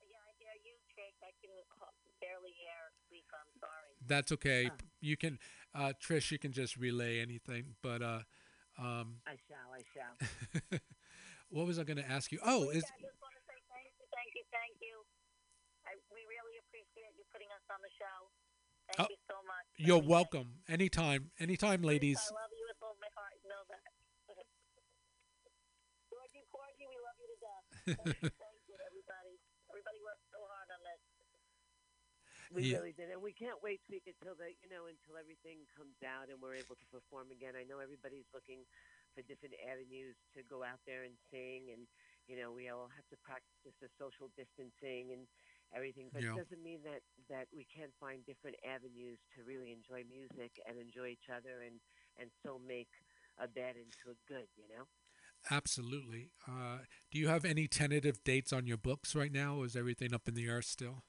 Yeah, 0.05 0.21
I 0.21 0.37
hear 0.37 0.53
you, 0.69 0.77
Trish. 0.93 1.17
I 1.25 1.33
can 1.41 1.49
barely 2.21 2.53
hear 2.61 2.93
Tweeka. 3.09 3.41
I'm 3.41 3.57
sorry. 3.57 3.97
That's 4.05 4.31
okay. 4.37 4.69
Oh. 4.69 4.77
You 5.01 5.17
can, 5.17 5.41
uh, 5.73 5.97
Trish, 5.97 6.31
you 6.31 6.39
can 6.39 6.53
just 6.53 6.77
relay 6.77 7.25
anything. 7.25 7.81
But 7.81 8.05
uh, 8.05 8.21
um, 8.77 9.25
I 9.25 9.41
shall, 9.49 9.73
I 9.73 9.83
shall. 9.97 10.15
what 11.49 11.65
was 11.65 11.81
I 11.81 11.89
going 11.89 11.97
to 11.97 12.07
ask 12.07 12.31
you? 12.31 12.39
Oh, 12.45 12.69
is 12.69 12.85
I 12.85 13.01
just 13.01 13.17
want 13.17 13.33
to 13.33 13.43
say 13.49 13.57
thank 13.73 13.89
you, 13.97 14.05
thank 14.13 14.31
you, 14.37 14.45
thank 14.53 14.77
you. 14.85 14.95
I, 15.89 15.97
we 16.13 16.21
really 16.29 16.61
appreciate 16.69 17.17
you 17.17 17.25
putting 17.33 17.49
us 17.57 17.65
on 17.73 17.81
the 17.81 17.91
show. 17.97 18.29
Thank 18.89 19.01
Oh, 19.01 19.09
you 19.11 19.17
so 19.29 19.37
much. 19.49 19.67
for 19.75 19.83
you're 19.83 19.97
everything. 19.99 20.11
welcome. 20.11 20.49
Anytime, 20.69 21.31
anytime, 21.41 21.83
ladies. 21.83 22.21
I 22.21 22.35
love 22.37 22.53
you 22.53 22.65
with 22.69 22.81
all 22.85 22.97
my 23.01 23.11
heart. 23.17 23.35
Know 23.49 23.63
that. 23.73 23.85
Georgie 26.13 26.45
Porgy, 26.53 26.85
we 26.87 26.99
love 27.01 27.19
you 27.19 27.29
to 27.33 27.39
death. 27.41 27.65
Thank 28.05 28.23
you, 28.23 28.31
thank 28.39 28.61
you, 28.69 28.77
everybody. 28.87 29.35
Everybody 29.73 29.99
worked 30.05 30.25
so 30.31 30.41
hard 30.47 30.69
on 30.71 30.81
this. 30.85 31.01
We 32.53 32.71
Yeah. 32.71 32.79
really 32.79 32.93
did, 32.95 33.11
and 33.11 33.19
we 33.25 33.33
can't 33.33 33.59
wait 33.65 33.81
to 33.91 33.99
until 34.05 34.37
the 34.37 34.53
you 34.63 34.69
know 34.71 34.87
until 34.87 35.17
everything 35.17 35.67
comes 35.75 35.97
out 36.05 36.29
and 36.31 36.39
we're 36.39 36.55
able 36.55 36.77
to 36.77 36.87
perform 36.93 37.33
again. 37.33 37.57
I 37.59 37.65
know 37.65 37.81
everybody's 37.81 38.29
looking 38.37 38.63
for 39.17 39.23
different 39.27 39.57
avenues 39.65 40.15
to 40.37 40.45
go 40.45 40.63
out 40.63 40.79
there 40.87 41.03
and 41.03 41.17
sing, 41.33 41.73
and 41.73 41.89
you 42.29 42.37
know 42.39 42.53
we 42.53 42.69
all 42.69 42.87
have 42.95 43.09
to 43.11 43.17
practice 43.25 43.75
the 43.81 43.89
social 43.99 44.29
distancing 44.39 45.11
and 45.17 45.27
everything. 45.75 46.11
But 46.13 46.25
Yeah. 46.25 46.35
it 46.35 46.37
doesn't 46.47 46.63
mean 46.63 46.83
that 46.85 47.03
that 47.29 47.49
we 47.53 47.67
can't 47.67 47.93
find 48.01 48.25
different 48.27 48.57
avenues 48.65 49.19
to 49.37 49.45
really 49.45 49.73
enjoy 49.73 50.05
music 50.09 50.53
and 50.67 50.79
enjoy 50.79 51.09
each 51.15 51.29
other 51.31 51.63
and 51.67 51.81
and 52.19 52.31
still 52.41 52.59
make 52.61 52.91
a 53.39 53.49
bad 53.49 53.77
into 53.77 54.11
a 54.15 54.17
good. 54.29 54.49
You 54.57 54.69
know. 54.71 54.87
Absolutely. 55.51 56.33
Uh, 56.47 56.79
do 57.11 57.19
you 57.19 57.29
have 57.29 57.45
any 57.45 57.67
tentative 57.69 58.23
dates 58.25 58.53
on 58.53 58.67
your 58.67 58.77
books 58.79 59.15
right 59.15 59.33
now? 59.33 59.57
Or 59.57 59.67
is 59.67 59.77
everything 59.77 60.15
up 60.15 60.29
in 60.29 60.35
the 60.35 60.47
air 60.47 60.63
still? 60.63 61.05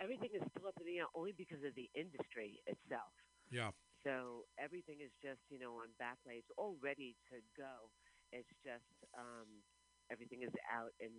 Everything 0.00 0.30
is 0.34 0.42
still 0.50 0.66
up 0.68 0.76
in 0.80 0.86
the 0.86 0.98
air 0.98 1.08
only 1.14 1.32
because 1.32 1.62
of 1.64 1.74
the 1.74 1.88
industry 1.94 2.60
itself. 2.66 3.12
Yeah. 3.50 3.70
So 4.04 4.44
everything 4.58 5.00
is 5.00 5.10
just, 5.22 5.40
you 5.50 5.58
know, 5.58 5.80
on 5.80 5.92
backlay. 6.00 6.40
It's 6.42 6.52
all 6.56 6.76
ready 6.82 7.16
to 7.32 7.40
go. 7.56 7.90
It's 8.32 8.50
just 8.64 8.86
um, 9.16 9.48
everything 10.10 10.42
is 10.42 10.52
out 10.70 10.92
and 11.00 11.12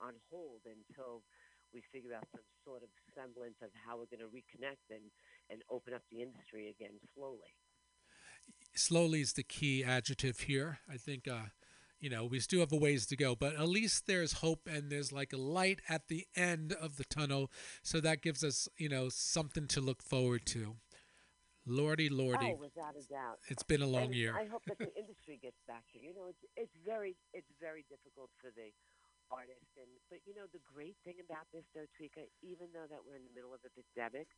on 0.00 0.14
hold 0.30 0.62
until 0.66 1.22
we 1.72 1.82
figure 1.92 2.14
out 2.14 2.24
some 2.32 2.44
sort 2.64 2.82
of 2.82 2.88
semblance 3.14 3.60
of 3.62 3.70
how 3.84 3.96
we're 3.98 4.08
going 4.10 4.24
to 4.24 4.32
reconnect 4.32 4.88
and, 4.90 5.04
and 5.50 5.62
open 5.70 5.92
up 5.92 6.02
the 6.10 6.22
industry 6.22 6.68
again 6.72 6.96
slowly. 7.14 7.52
Slowly 8.74 9.20
is 9.20 9.32
the 9.34 9.42
key 9.42 9.84
adjective 9.84 10.40
here. 10.40 10.78
I 10.90 10.96
think, 10.96 11.26
uh, 11.28 11.50
you 12.00 12.08
know, 12.08 12.24
we 12.24 12.40
still 12.40 12.60
have 12.60 12.72
a 12.72 12.76
ways 12.76 13.06
to 13.06 13.16
go, 13.16 13.34
but 13.34 13.54
at 13.56 13.68
least 13.68 14.06
there's 14.06 14.34
hope 14.34 14.68
and 14.70 14.90
there's 14.90 15.12
like 15.12 15.32
a 15.32 15.36
light 15.38 15.80
at 15.88 16.08
the 16.08 16.26
end 16.36 16.72
of 16.72 16.96
the 16.96 17.04
tunnel. 17.04 17.50
So 17.82 18.00
that 18.00 18.22
gives 18.22 18.44
us, 18.44 18.68
you 18.76 18.88
know, 18.88 19.08
something 19.08 19.66
to 19.68 19.80
look 19.80 20.02
forward 20.02 20.46
to. 20.46 20.76
Lordy, 21.66 22.08
lordy. 22.08 22.54
Oh, 22.56 22.60
without 22.60 22.96
a 22.96 23.04
doubt. 23.12 23.38
It's 23.48 23.62
been 23.62 23.82
a 23.82 23.86
long 23.86 24.08
And 24.08 24.14
year. 24.14 24.34
I 24.34 24.46
hope 24.46 24.62
that 24.66 24.78
the 24.78 24.88
industry 24.96 25.38
gets 25.42 25.60
back 25.68 25.84
to 25.92 26.00
you 26.00 26.14
know 26.14 26.24
it's 26.32 26.40
it's 26.56 26.72
very 26.80 27.14
it's 27.34 27.52
very 27.60 27.84
difficult 27.92 28.30
for 28.40 28.48
the 28.56 28.72
artist. 29.30 29.68
And 29.78 29.90
but 30.10 30.20
you 30.26 30.34
know 30.34 30.48
the 30.50 30.62
great 30.64 30.96
thing 31.04 31.20
about 31.22 31.46
this 31.52 31.64
though 31.74 31.88
Tweeka 31.96 32.26
even 32.42 32.68
though 32.74 32.88
that 32.90 33.00
we're 33.04 33.16
in 33.20 33.26
the 33.26 33.34
middle 33.36 33.54
of 33.54 33.62
a 33.64 33.72
pandemic 33.72 34.28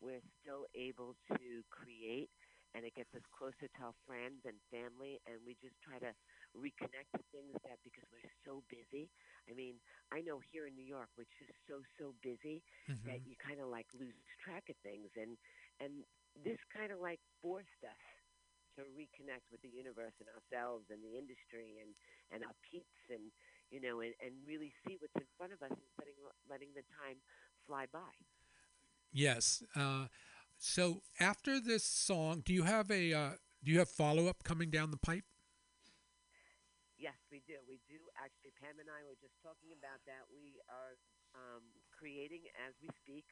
we're 0.00 0.22
still 0.42 0.66
able 0.74 1.14
to 1.36 1.62
create 1.70 2.30
and 2.74 2.84
it 2.84 2.94
gets 2.94 3.10
us 3.14 3.24
closer 3.32 3.66
to 3.70 3.80
our 3.82 3.96
friends 4.06 4.42
and 4.44 4.56
family 4.70 5.18
and 5.26 5.40
we 5.46 5.56
just 5.60 5.76
try 5.82 5.98
to 5.98 6.12
reconnect 6.56 7.08
to 7.16 7.22
things 7.32 7.54
that 7.64 7.78
because 7.84 8.04
we're 8.12 8.32
so 8.44 8.62
busy. 8.68 9.08
I 9.50 9.54
mean 9.54 9.76
I 10.12 10.20
know 10.22 10.40
here 10.52 10.66
in 10.66 10.74
New 10.74 10.86
York 10.86 11.10
which 11.16 11.32
is 11.42 11.50
so 11.68 11.80
so 11.98 12.14
busy 12.22 12.62
that 13.06 13.20
Mhm. 13.20 13.26
you 13.26 13.34
kind 13.40 13.60
of 13.60 13.68
like 13.68 13.88
lose 13.96 14.16
track 14.44 14.68
of 14.70 14.76
things. 14.84 15.10
And 15.16 15.36
and 15.80 16.04
this 16.44 16.60
kind 16.74 16.92
of 16.92 17.00
like 17.00 17.20
forced 17.42 17.82
us 17.84 18.04
to 18.76 18.86
reconnect 18.94 19.50
with 19.50 19.60
the 19.62 19.72
universe 19.72 20.14
and 20.20 20.28
ourselves 20.30 20.86
and 20.90 21.02
the 21.02 21.16
industry 21.18 21.80
and 21.82 21.92
and 22.32 22.44
our 22.46 22.56
peeps 22.64 23.02
and 23.10 23.30
you 23.70 23.80
know 23.80 24.00
and, 24.00 24.14
and 24.24 24.32
really 24.46 24.72
see 24.86 24.96
what's 25.00 25.14
in 25.16 25.28
front 25.36 25.52
of 25.52 25.60
us 25.62 25.72
instead 25.72 26.08
of 26.08 26.16
letting 26.48 26.68
the 26.74 26.84
time 27.00 27.16
fly 27.66 27.86
by 27.92 28.12
Yes. 29.12 29.62
Uh, 29.74 30.06
so 30.58 31.02
after 31.20 31.60
this 31.60 31.84
song, 31.84 32.42
do 32.44 32.52
you 32.52 32.62
have 32.64 32.90
a 32.90 33.12
uh, 33.12 33.30
do 33.64 33.72
you 33.72 33.78
have 33.78 33.88
follow 33.88 34.26
up 34.26 34.44
coming 34.44 34.70
down 34.70 34.90
the 34.90 34.96
pipe? 34.98 35.24
yes 36.98 37.16
we 37.30 37.40
do 37.46 37.54
we 37.68 37.78
do 37.88 37.98
actually 38.18 38.52
pam 38.58 38.76
and 38.82 38.90
i 38.90 39.00
were 39.06 39.16
just 39.22 39.36
talking 39.40 39.70
about 39.76 40.00
that 40.04 40.26
we 40.32 40.58
are 40.68 40.98
um, 41.36 41.62
creating 41.94 42.42
as 42.66 42.74
we 42.82 42.88
speak 42.98 43.24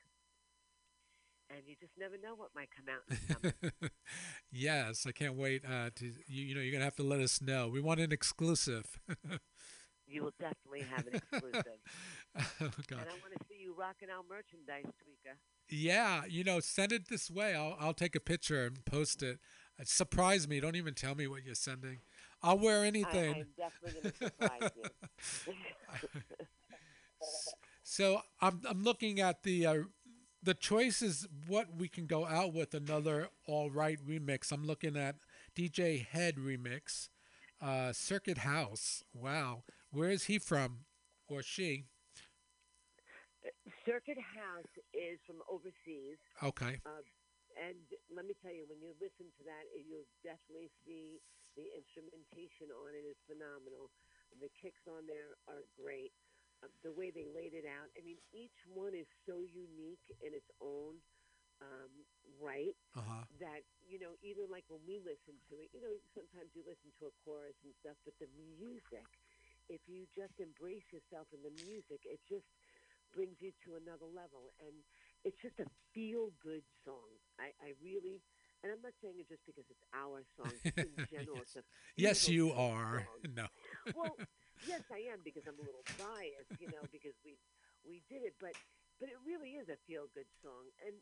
and 1.51 1.61
you 1.67 1.75
just 1.81 1.93
never 1.99 2.17
know 2.19 2.35
what 2.35 2.51
might 2.55 2.69
come 2.75 2.87
out 2.91 3.03
in 3.09 3.17
the 3.17 3.35
summer. 3.35 3.91
yes, 4.51 5.07
I 5.07 5.13
can't 5.13 5.37
wait 5.37 5.63
uh, 5.65 5.91
to 5.95 6.07
you, 6.27 6.45
you 6.45 6.55
know 6.55 6.61
you're 6.61 6.73
gonna 6.73 6.85
have 6.85 6.97
to 6.97 7.05
let 7.05 7.21
us 7.21 7.41
know. 7.41 7.69
We 7.69 7.81
want 7.81 8.01
an 8.01 8.11
exclusive. 8.13 8.99
you 10.07 10.23
will 10.23 10.33
definitely 10.39 10.83
have 10.95 11.07
an 11.07 11.15
exclusive 11.17 11.81
oh 12.39 12.71
God. 12.89 13.01
and 13.01 13.09
i 13.09 13.17
want 13.23 13.33
to 13.37 13.45
see 13.49 13.61
you 13.61 13.75
rocking 13.79 14.09
our 14.11 14.23
merchandise 14.29 14.85
tweeka 15.03 15.35
Yeah, 15.69 16.23
you 16.29 16.45
know, 16.45 16.61
send 16.61 16.93
it 16.93 17.09
this 17.09 17.29
way. 17.31 17.55
I'll 17.55 17.77
I'll 17.81 17.95
take 17.95 18.15
a 18.15 18.21
picture 18.21 18.67
and 18.67 18.85
post 18.85 19.23
it. 19.23 19.39
Uh, 19.81 19.85
Surprise 19.85 20.47
me. 20.47 20.61
Don't 20.61 20.77
even 20.77 20.95
tell 20.95 21.15
me 21.17 21.27
what 21.27 21.43
you're 21.45 21.57
sending. 21.57 21.99
I'll 22.43 22.59
wear 22.59 22.85
anything. 22.85 23.35
i'm 23.35 23.47
definitely 23.59 24.01
going 24.01 24.13
to 24.13 24.25
surprise 24.27 24.71
you 25.47 25.55
So 27.83 28.21
I'm 28.41 28.61
I'm 28.69 28.83
looking 28.83 29.21
at 29.21 29.43
the 29.43 29.67
uh, 29.67 29.75
the 30.43 30.55
choice 30.55 31.03
is 31.03 31.27
what 31.47 31.77
we 31.77 31.89
can 31.89 32.07
go 32.07 32.27
out 32.27 32.53
with 32.53 32.75
another 32.75 33.29
all 33.47 33.71
right 33.71 33.99
remix. 34.07 34.53
I'm 34.53 34.67
looking 34.67 34.97
at 34.97 35.17
DJ 35.57 36.05
Head 36.05 36.37
remix, 36.37 37.09
uh, 37.61 37.93
Circuit 37.93 38.39
House. 38.39 39.05
Wow, 39.15 39.63
where 39.97 40.13
is 40.13 40.29
he 40.29 40.39
from, 40.39 40.85
or 41.27 41.41
she? 41.41 41.89
Circuit 43.89 44.19
House 44.21 44.75
is 44.93 45.17
from 45.25 45.41
overseas, 45.49 46.21
Okay, 46.43 46.83
and 47.57 47.81
let 48.13 48.29
me 48.29 48.37
tell 48.45 48.53
you, 48.53 48.69
when 48.69 48.83
you 48.85 48.93
listen 49.01 49.33
to 49.41 49.43
that, 49.49 49.65
you'll 49.73 50.09
definitely 50.21 50.69
see 50.85 51.17
the 51.57 51.65
instrumentation 51.73 52.69
on 52.69 52.93
it 52.93 53.09
is 53.09 53.17
phenomenal. 53.25 53.89
The 54.37 54.53
kicks 54.61 54.85
on 54.85 55.09
there 55.09 55.41
are 55.49 55.65
great. 55.73 56.13
Uh, 56.61 56.69
the 56.85 56.93
way 56.93 57.09
they 57.13 57.25
laid 57.33 57.57
it 57.57 57.65
out, 57.65 57.89
I 57.97 58.05
mean, 58.05 58.21
each 58.33 58.57
one 58.69 58.93
is 58.93 59.09
so 59.25 59.45
unique 59.45 60.05
in 60.25 60.33
its 60.37 60.49
own 60.61 61.01
um, 61.65 61.93
right 62.37 62.77
uh 62.93 63.01
huh. 63.01 63.25
that 63.41 63.65
you 63.89 63.97
know, 63.97 64.13
even 64.21 64.49
like 64.53 64.65
when 64.69 64.83
we 64.85 65.01
listen 65.01 65.37
to 65.49 65.57
it, 65.63 65.73
you 65.73 65.81
know, 65.81 65.93
sometimes 66.13 66.53
you 66.53 66.61
listen 66.67 66.93
to 67.01 67.09
a 67.09 67.15
chorus 67.25 67.57
and 67.65 67.73
stuff, 67.81 67.97
but 68.05 68.13
the 68.21 68.29
music, 68.61 69.09
if 69.69 69.83
you 69.87 70.07
just 70.15 70.35
embrace 70.39 70.87
yourself 70.93 71.27
in 71.35 71.43
the 71.43 71.55
music, 71.55 72.03
it 72.07 72.21
just 72.29 72.47
brings 73.15 73.39
you 73.41 73.53
to 73.65 73.79
another 73.79 74.07
level, 74.09 74.53
and 74.61 74.75
it's 75.25 75.39
just 75.41 75.59
a 75.63 75.69
feel-good 75.95 76.65
song. 76.85 77.11
I, 77.41 77.55
I 77.63 77.73
really, 77.81 78.21
and 78.63 78.71
I'm 78.73 78.83
not 78.83 78.95
saying 79.01 79.17
it 79.19 79.29
just 79.31 79.45
because 79.47 79.65
it's 79.71 79.87
our 79.97 80.23
song. 80.37 80.55
In 80.83 80.93
general, 81.11 81.41
it's 81.43 81.57
a 81.57 81.65
Yes, 81.97 82.29
you 82.29 82.53
are. 82.53 83.03
song. 83.05 83.21
No. 83.35 83.47
Well, 83.95 84.21
yes, 84.63 84.83
I 84.93 85.09
am 85.13 85.21
because 85.25 85.47
I'm 85.49 85.59
a 85.59 85.67
little 85.67 85.87
biased, 85.99 86.53
you 86.61 86.69
know, 86.69 86.87
because 86.93 87.17
we 87.25 87.39
we 87.87 88.03
did 88.11 88.23
it, 88.27 88.35
but 88.43 88.53
but 89.01 89.09
it 89.09 89.19
really 89.25 89.57
is 89.61 89.69
a 89.69 89.79
feel-good 89.87 90.29
song, 90.43 90.69
and 90.85 90.97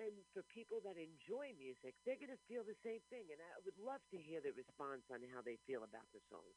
and 0.00 0.12
for 0.32 0.40
people 0.48 0.80
that 0.82 0.96
enjoy 0.96 1.52
music, 1.60 1.92
they're 2.08 2.16
going 2.20 2.32
to 2.32 2.46
feel 2.48 2.64
the 2.64 2.78
same 2.80 3.04
thing, 3.12 3.28
and 3.28 3.40
I 3.42 3.60
would 3.68 3.76
love 3.76 4.00
to 4.14 4.18
hear 4.18 4.40
the 4.40 4.54
response 4.56 5.04
on 5.12 5.20
how 5.28 5.44
they 5.44 5.60
feel 5.68 5.84
about 5.84 6.08
the 6.16 6.22
song. 6.32 6.48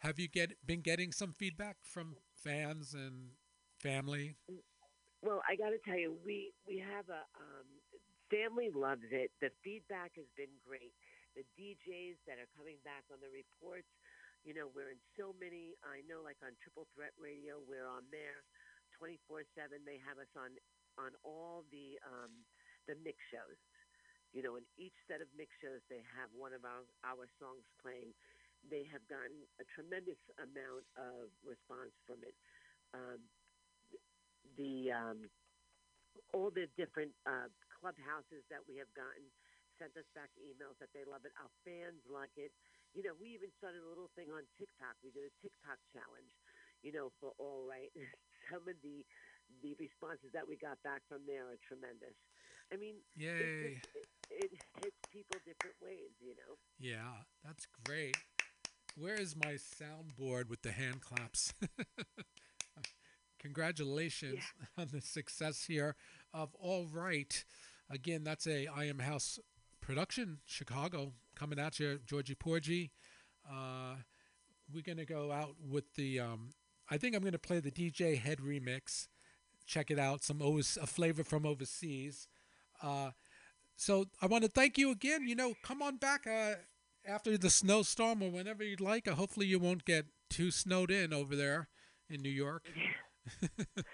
Have 0.00 0.18
you 0.18 0.28
get 0.28 0.56
been 0.64 0.80
getting 0.80 1.12
some 1.12 1.32
feedback 1.36 1.76
from 1.84 2.16
fans 2.32 2.96
and 2.96 3.36
family? 3.84 4.36
Well, 5.20 5.44
I 5.44 5.56
got 5.60 5.76
to 5.76 5.80
tell 5.84 6.00
you, 6.00 6.16
we 6.24 6.56
we 6.64 6.80
have 6.80 7.04
a 7.12 7.28
um, 7.36 7.68
family 8.32 8.72
loves 8.72 9.04
it. 9.12 9.28
The 9.44 9.52
feedback 9.60 10.16
has 10.16 10.24
been 10.40 10.52
great. 10.64 10.96
The 11.36 11.44
DJs 11.60 12.16
that 12.24 12.40
are 12.40 12.48
coming 12.56 12.80
back 12.80 13.04
on 13.12 13.20
the 13.20 13.28
reports, 13.28 13.92
you 14.40 14.56
know, 14.56 14.72
we're 14.72 14.88
in 14.88 15.02
so 15.20 15.36
many. 15.36 15.76
I 15.84 16.00
know, 16.08 16.24
like 16.24 16.40
on 16.40 16.56
Triple 16.64 16.88
Threat 16.96 17.12
Radio, 17.20 17.60
we're 17.60 17.84
on 17.84 18.08
there, 18.08 18.40
twenty 18.96 19.20
four 19.28 19.44
seven. 19.52 19.84
They 19.84 20.00
have 20.00 20.16
us 20.16 20.32
on 20.32 20.56
on 20.96 21.12
all 21.28 21.68
the 21.68 22.00
um, 22.08 22.32
the 22.88 22.96
mix 23.04 23.20
shows. 23.28 23.60
You 24.32 24.40
know, 24.46 24.56
in 24.56 24.64
each 24.80 24.96
set 25.10 25.20
of 25.20 25.28
mix 25.36 25.52
shows, 25.60 25.82
they 25.92 26.00
have 26.16 26.30
one 26.32 26.54
of 26.54 26.62
our, 26.62 26.86
our 27.02 27.26
songs 27.42 27.66
playing. 27.82 28.14
They 28.68 28.84
have 28.92 29.02
gotten 29.08 29.40
a 29.56 29.64
tremendous 29.72 30.20
amount 30.36 30.84
of 30.98 31.32
response 31.40 31.96
from 32.04 32.20
it. 32.22 32.36
Um, 32.92 33.20
the 34.58 34.92
um, 34.92 35.18
all 36.34 36.50
the 36.52 36.68
different 36.76 37.14
uh, 37.24 37.48
clubhouses 37.80 38.44
that 38.52 38.60
we 38.68 38.76
have 38.76 38.90
gotten 38.92 39.24
sent 39.80 39.96
us 39.96 40.06
back 40.12 40.28
emails 40.36 40.76
that 40.82 40.92
they 40.92 41.08
love 41.08 41.24
it. 41.24 41.32
Our 41.40 41.50
fans 41.64 42.04
like 42.04 42.34
it. 42.36 42.52
You 42.92 43.06
know, 43.06 43.16
we 43.16 43.32
even 43.32 43.48
started 43.56 43.80
a 43.80 43.88
little 43.88 44.10
thing 44.18 44.28
on 44.34 44.44
TikTok. 44.58 44.98
We 45.00 45.14
did 45.14 45.30
a 45.30 45.34
TikTok 45.40 45.78
challenge. 45.94 46.34
You 46.84 46.92
know, 46.92 47.14
for 47.22 47.32
all 47.40 47.64
right. 47.64 47.90
Some 48.52 48.66
of 48.68 48.76
the 48.84 49.06
the 49.62 49.74
responses 49.82 50.30
that 50.30 50.46
we 50.46 50.54
got 50.54 50.78
back 50.86 51.02
from 51.10 51.26
there 51.26 51.50
are 51.50 51.58
tremendous. 51.66 52.14
I 52.70 52.78
mean, 52.78 53.02
Yay. 53.16 53.82
It, 53.82 53.82
it, 53.98 54.06
it 54.30 54.50
hits 54.78 55.00
people 55.10 55.36
different 55.42 55.74
ways, 55.82 56.14
you 56.22 56.38
know. 56.38 56.54
Yeah, 56.78 57.26
that's 57.42 57.66
great. 57.84 58.14
Where 58.96 59.14
is 59.14 59.36
my 59.36 59.54
soundboard 59.54 60.48
with 60.48 60.62
the 60.62 60.72
hand 60.72 61.00
claps? 61.00 61.54
Congratulations 63.38 64.40
on 64.76 64.88
the 64.92 65.00
success 65.00 65.64
here 65.64 65.96
of 66.34 66.54
All 66.58 66.86
Right. 66.92 67.44
Again, 67.88 68.24
that's 68.24 68.46
a 68.46 68.66
I 68.66 68.84
Am 68.84 68.98
House 68.98 69.38
production, 69.80 70.38
Chicago, 70.44 71.12
coming 71.34 71.58
at 71.58 71.80
you, 71.80 72.00
Georgie 72.04 72.34
Porgy. 72.34 72.90
Uh, 73.48 73.96
we're 74.72 74.82
going 74.82 74.98
to 74.98 75.06
go 75.06 75.32
out 75.32 75.54
with 75.66 75.94
the, 75.94 76.20
um, 76.20 76.50
I 76.90 76.98
think 76.98 77.14
I'm 77.14 77.22
going 77.22 77.32
to 77.32 77.38
play 77.38 77.60
the 77.60 77.70
DJ 77.70 78.18
Head 78.18 78.38
remix. 78.38 79.08
Check 79.66 79.90
it 79.90 79.98
out, 79.98 80.22
some 80.22 80.42
O's, 80.42 80.76
a 80.80 80.86
flavor 80.86 81.24
from 81.24 81.46
overseas. 81.46 82.28
Uh, 82.82 83.10
so 83.76 84.06
I 84.20 84.26
want 84.26 84.44
to 84.44 84.50
thank 84.50 84.76
you 84.76 84.90
again. 84.90 85.26
You 85.26 85.34
know, 85.36 85.54
come 85.62 85.80
on 85.80 85.96
back 85.96 86.26
uh, 86.26 86.56
after 87.06 87.36
the 87.38 87.50
snowstorm 87.50 88.22
or 88.22 88.30
whenever 88.30 88.62
you'd 88.64 88.80
like. 88.80 89.08
Uh, 89.08 89.14
hopefully, 89.14 89.46
you 89.46 89.58
won't 89.58 89.84
get 89.84 90.06
too 90.28 90.50
snowed 90.50 90.90
in 90.90 91.12
over 91.12 91.34
there 91.36 91.68
in 92.08 92.22
New 92.22 92.30
York. 92.30 92.66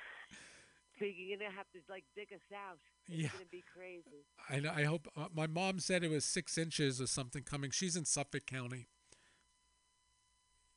So 0.97 1.05
you're 1.05 1.37
gonna 1.37 1.53
have 1.53 1.69
to 1.77 1.81
like 1.93 2.09
dig 2.17 2.33
us 2.33 2.41
out. 2.57 2.81
It's 3.05 3.29
Yeah. 3.29 3.29
gonna 3.29 3.53
be 3.53 3.61
crazy. 3.69 4.25
I, 4.49 4.61
know- 4.65 4.73
I 4.73 4.85
hope 4.89 5.05
uh, 5.13 5.29
my 5.29 5.45
mom 5.47 5.77
said 5.79 6.01
it 6.01 6.09
was 6.09 6.25
six 6.25 6.57
inches 6.57 7.01
or 7.05 7.07
something 7.07 7.45
coming. 7.45 7.69
She's 7.69 7.97
in 8.01 8.07
Suffolk 8.09 8.47
County. 8.49 8.89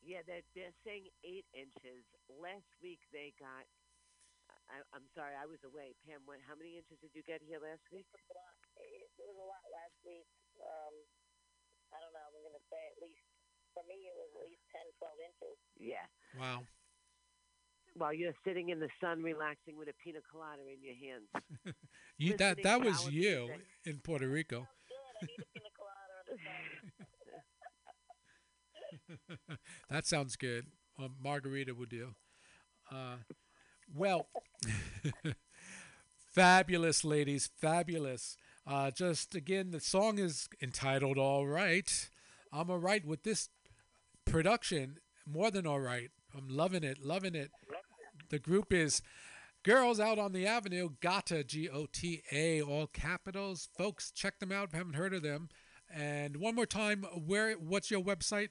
Yeah, 0.04 0.20
they're 0.28 0.44
they're 0.56 0.76
saying 0.84 1.08
eight 1.24 1.48
inches. 1.56 2.04
Last 2.28 2.68
week 2.84 3.00
they 3.16 3.32
got. 3.40 3.64
I, 4.68 4.84
I'm 4.92 5.08
sorry, 5.16 5.40
I 5.40 5.48
was 5.48 5.64
away. 5.64 5.96
Pam, 6.04 6.20
what? 6.28 6.44
How 6.44 6.54
many 6.60 6.76
inches 6.76 7.00
did 7.00 7.16
you 7.16 7.24
get 7.24 7.40
here 7.40 7.64
last 7.64 7.88
week? 7.88 8.06
It 8.12 9.24
was 9.24 9.40
a 9.40 9.48
lot 9.48 9.64
last 9.72 9.98
week. 10.04 10.28
Um, 10.60 10.96
I 11.94 11.98
don't 12.02 12.14
know. 12.14 12.22
I'm 12.22 12.34
going 12.46 12.54
to 12.58 12.62
say 12.70 12.78
at 12.94 12.98
least, 13.02 13.22
for 13.74 13.84
me, 13.90 14.06
it 14.10 14.14
was 14.16 14.30
at 14.38 14.44
least 14.46 14.62
10, 14.74 14.82
12 14.98 15.14
inches. 15.26 15.58
Yeah. 15.78 16.06
Wow. 16.38 16.64
While 17.98 18.14
you're 18.14 18.36
sitting 18.46 18.70
in 18.70 18.80
the 18.80 18.90
sun, 19.02 19.24
relaxing 19.24 19.76
with 19.76 19.90
a 19.90 19.94
pina 20.04 20.20
colada 20.32 20.62
in 20.62 20.82
your 20.82 20.96
hands. 20.96 21.28
you 22.18 22.38
that 22.38 22.62
that 22.64 22.82
was 22.82 23.10
you 23.12 23.48
music. 23.50 23.66
in 23.86 23.98
Puerto 24.00 24.28
Rico. 24.30 24.68
Good. 24.88 24.96
I 25.20 25.26
need 25.26 25.40
a 25.42 25.46
pina 25.58 25.70
colada 25.76 26.14
on 26.22 26.26
the 26.30 26.38
that 29.90 30.06
sounds 30.06 30.36
good. 30.36 30.68
A 30.98 31.08
margarita 31.22 31.74
would 31.74 31.90
do. 31.90 32.16
Uh, 32.92 33.18
well, 33.96 34.28
fabulous, 36.34 37.04
ladies, 37.04 37.50
fabulous. 37.60 38.38
Uh, 38.70 38.92
just 38.92 39.34
again, 39.34 39.72
the 39.72 39.80
song 39.80 40.20
is 40.20 40.48
entitled 40.62 41.18
"All 41.18 41.48
Right." 41.48 42.08
I'm 42.54 42.70
all 42.70 42.78
right 42.78 43.04
with 43.04 43.24
this 43.24 43.50
production. 44.26 44.98
More 45.26 45.50
than 45.50 45.66
all 45.66 45.80
right. 45.80 46.12
I'm 46.38 46.48
loving 46.48 46.84
it, 46.84 47.04
loving 47.04 47.34
it. 47.34 47.50
The 48.30 48.38
group 48.38 48.72
is 48.72 49.02
Girls 49.64 50.00
Out 50.00 50.20
on 50.20 50.34
the 50.34 50.46
Avenue, 50.46 50.90
Gota, 51.02 51.44
G 51.46 51.68
O 51.68 51.88
T 51.92 52.22
A, 52.32 52.62
all 52.62 52.86
capitals. 52.86 53.70
Folks, 53.76 54.12
check 54.12 54.38
them 54.40 54.52
out. 54.52 54.68
if 54.68 54.74
you 54.74 54.78
Haven't 54.78 54.94
heard 54.94 55.16
of 55.16 55.24
them. 55.24 55.50
And 55.92 56.38
one 56.38 56.54
more 56.54 56.68
time, 56.68 57.04
where? 57.26 57.54
What's 57.54 57.90
your 57.90 58.04
website? 58.04 58.50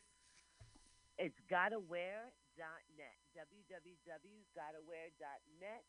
It's 1.16 1.38
gottawear.net. 1.48 3.14
www.gottawear.net. 3.38 5.84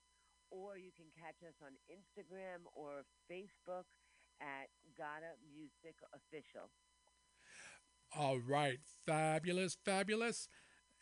Or 0.52 0.78
you 0.78 0.92
can 0.96 1.08
catch 1.18 1.42
us 1.48 1.56
on 1.64 1.72
Instagram 1.90 2.66
or 2.76 3.06
Facebook 3.32 3.86
at 4.42 4.70
Gotta 4.98 5.36
Music 5.54 5.96
Official. 6.14 6.70
All 8.18 8.40
right, 8.40 8.80
fabulous, 9.06 9.78
fabulous, 9.86 10.48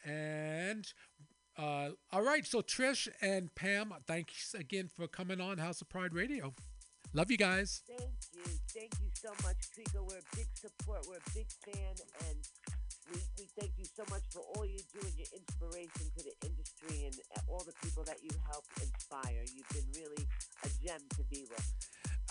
and 0.04 0.86
uh, 1.58 1.90
all 2.12 2.22
right. 2.22 2.46
So 2.46 2.62
Trish 2.62 3.08
and 3.22 3.54
Pam, 3.56 3.94
thanks 4.06 4.54
again 4.54 4.90
for 4.94 5.08
coming 5.08 5.42
on 5.42 5.58
House 5.58 5.82
of 5.82 5.90
Pride 5.90 6.14
Radio. 6.14 6.54
Love 7.14 7.32
you 7.32 7.38
guys. 7.38 7.82
Thank 7.88 8.02
you. 8.36 8.44
Thank 8.76 8.94
you 9.02 9.10
so 9.14 9.30
much, 9.42 9.58
Trico. 9.74 10.06
We're 10.06 10.20
a 10.20 10.36
big 10.36 10.48
support. 10.54 11.08
We're 11.08 11.18
a 11.18 11.34
big 11.34 11.48
fan. 11.64 11.96
And 12.28 12.38
we, 13.12 13.20
we 13.40 13.46
thank 13.58 13.72
you 13.78 13.86
so 13.86 14.04
much 14.12 14.24
for 14.30 14.42
all 14.54 14.66
you 14.66 14.80
do 14.94 15.00
and 15.02 15.16
your 15.18 15.32
inspiration 15.34 16.12
to 16.18 16.24
the 16.24 16.36
industry 16.46 17.06
and 17.06 17.16
all 17.48 17.64
the 17.64 17.74
people 17.82 18.04
that 18.04 18.22
you 18.22 18.30
help 18.46 18.66
inspire. 18.82 19.42
You've 19.56 19.70
been 19.70 19.88
really 19.96 20.28
a 20.64 20.70
gem 20.84 21.02
to 21.16 21.24
be 21.32 21.46
with. 21.50 21.66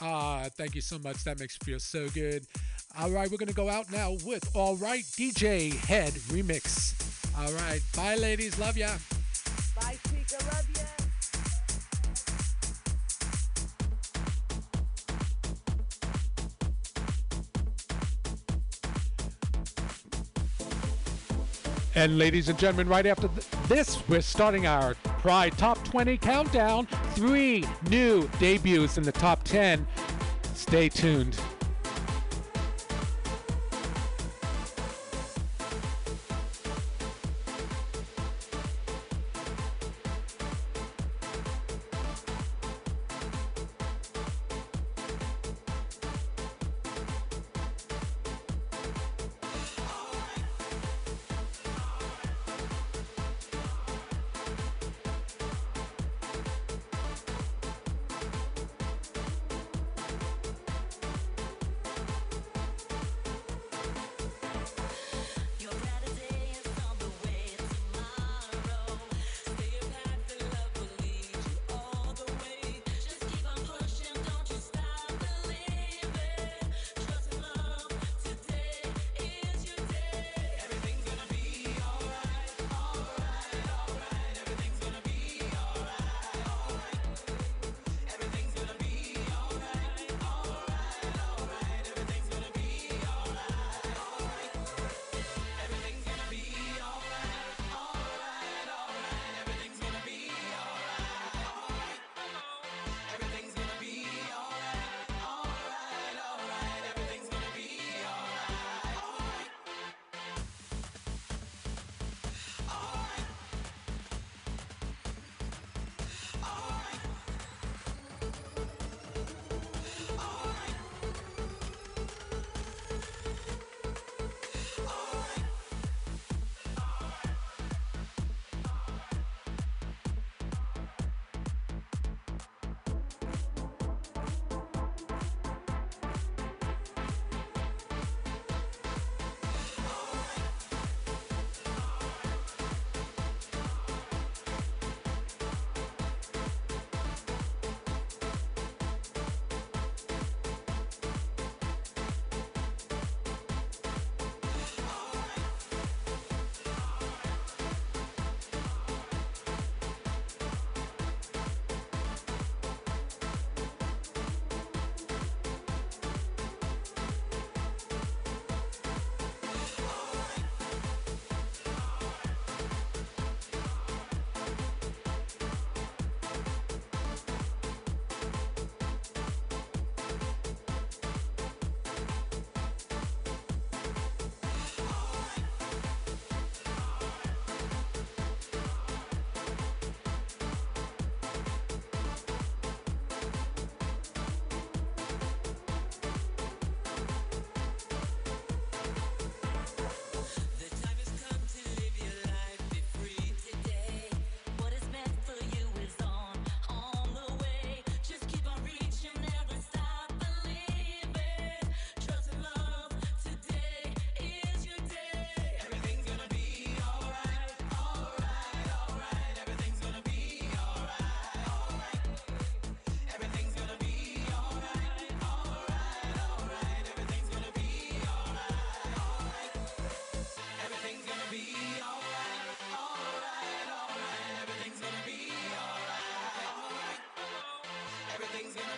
Ah, 0.01 0.49
thank 0.57 0.75
you 0.75 0.81
so 0.81 0.99
much. 0.99 1.25
That 1.25 1.39
makes 1.39 1.57
me 1.61 1.73
feel 1.73 1.81
so 1.81 2.09
good. 2.11 2.45
All 2.99 3.11
right, 3.11 3.31
we're 3.31 3.39
gonna 3.39 3.53
go 3.53 3.69
out 3.69 3.91
now 3.91 4.13
with 4.25 4.49
All 4.55 4.77
Right 4.77 5.05
DJ 5.05 5.75
Head 5.75 6.13
remix. 6.31 6.95
All 7.39 7.53
right, 7.53 7.81
bye, 7.95 8.15
ladies. 8.17 8.59
Love 8.59 8.77
ya. 8.77 8.89
Bye, 9.75 9.97
Trico. 10.05 10.53
Love 10.53 10.69
you. 10.75 10.83
And 21.95 22.19
ladies 22.19 22.51
and 22.51 22.59
gentlemen, 22.59 22.89
right 22.89 23.07
after 23.07 23.27
th- 23.29 23.47
this, 23.69 24.07
we're 24.07 24.21
starting 24.21 24.67
our 24.67 24.95
Pride 25.23 25.57
Top 25.57 25.83
20 25.85 26.19
countdown. 26.19 26.87
Three 27.17 27.65
new 27.89 28.29
debuts 28.39 28.99
in 28.99 29.03
the 29.03 29.11
top 29.11 29.43
10. 29.45 29.87
Stay 30.53 30.91
tuned. 30.91 31.41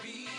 be. 0.08 0.37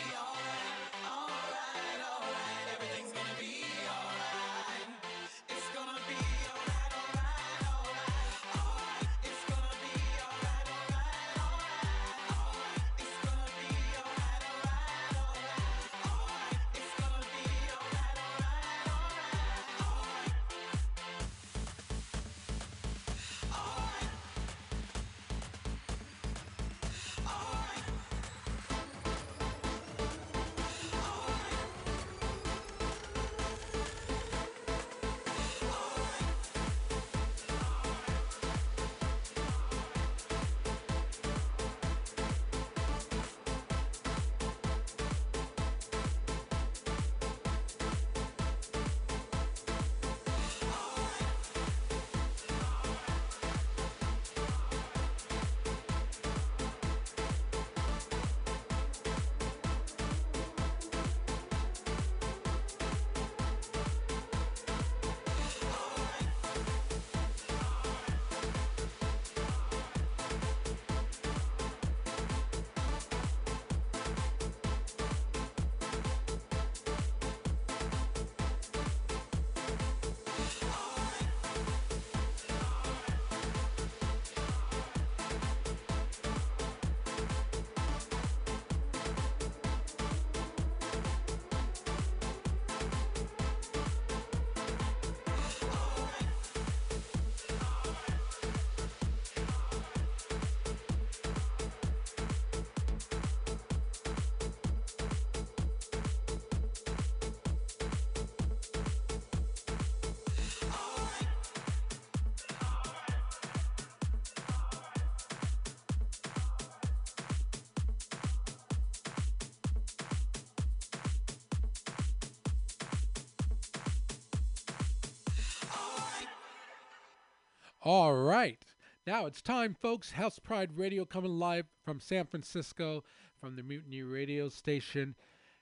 All 127.81 128.13
right. 128.13 128.65
Now 129.07 129.25
it's 129.25 129.41
time, 129.41 129.73
folks. 129.81 130.11
House 130.11 130.37
Pride 130.37 130.77
Radio 130.77 131.05
coming 131.05 131.39
live 131.39 131.65
from 131.85 132.01
San 132.01 132.25
Francisco 132.25 133.05
from 133.39 133.55
the 133.55 133.63
Mutiny 133.63 134.01
Radio 134.01 134.49
Station. 134.49 135.15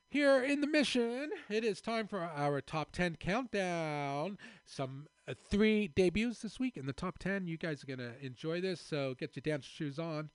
Here 0.10 0.44
in 0.44 0.62
the 0.62 0.68
Mission, 0.68 1.30
it 1.48 1.64
is 1.64 1.80
time 1.80 2.08
for 2.08 2.22
our 2.22 2.60
top 2.60 2.92
10 2.92 3.18
countdown. 3.18 4.40
Some 4.66 5.06
uh, 5.28 5.36
three 5.48 5.90
debuts 5.90 6.40
this 6.40 6.60
week 6.60 6.76
in 6.76 6.88
the 6.88 6.94
top 6.94 7.20
10. 7.20 7.46
You 7.46 7.58
guys 7.58 7.84
are 7.84 7.88
going 7.88 8.00
to 8.00 8.20
enjoy 8.26 8.62
this, 8.62 8.82
so 8.82 9.14
get 9.20 9.36
your 9.36 9.42
dance 9.42 9.66
shoes 9.66 10.00
on. 10.00 10.32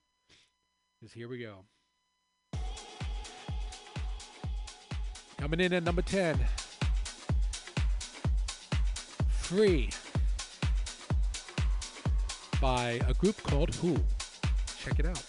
Because 1.01 1.15
here 1.15 1.29
we 1.29 1.41
go. 1.41 1.65
Coming 5.39 5.59
in 5.59 5.73
at 5.73 5.83
number 5.83 6.03
10. 6.03 6.39
Free 9.31 9.91
by 12.63 13.01
a 13.09 13.15
group 13.15 13.43
called 13.43 13.75
Who. 13.75 13.97
Check 14.79 15.01
it 15.01 15.07
out. 15.07 15.25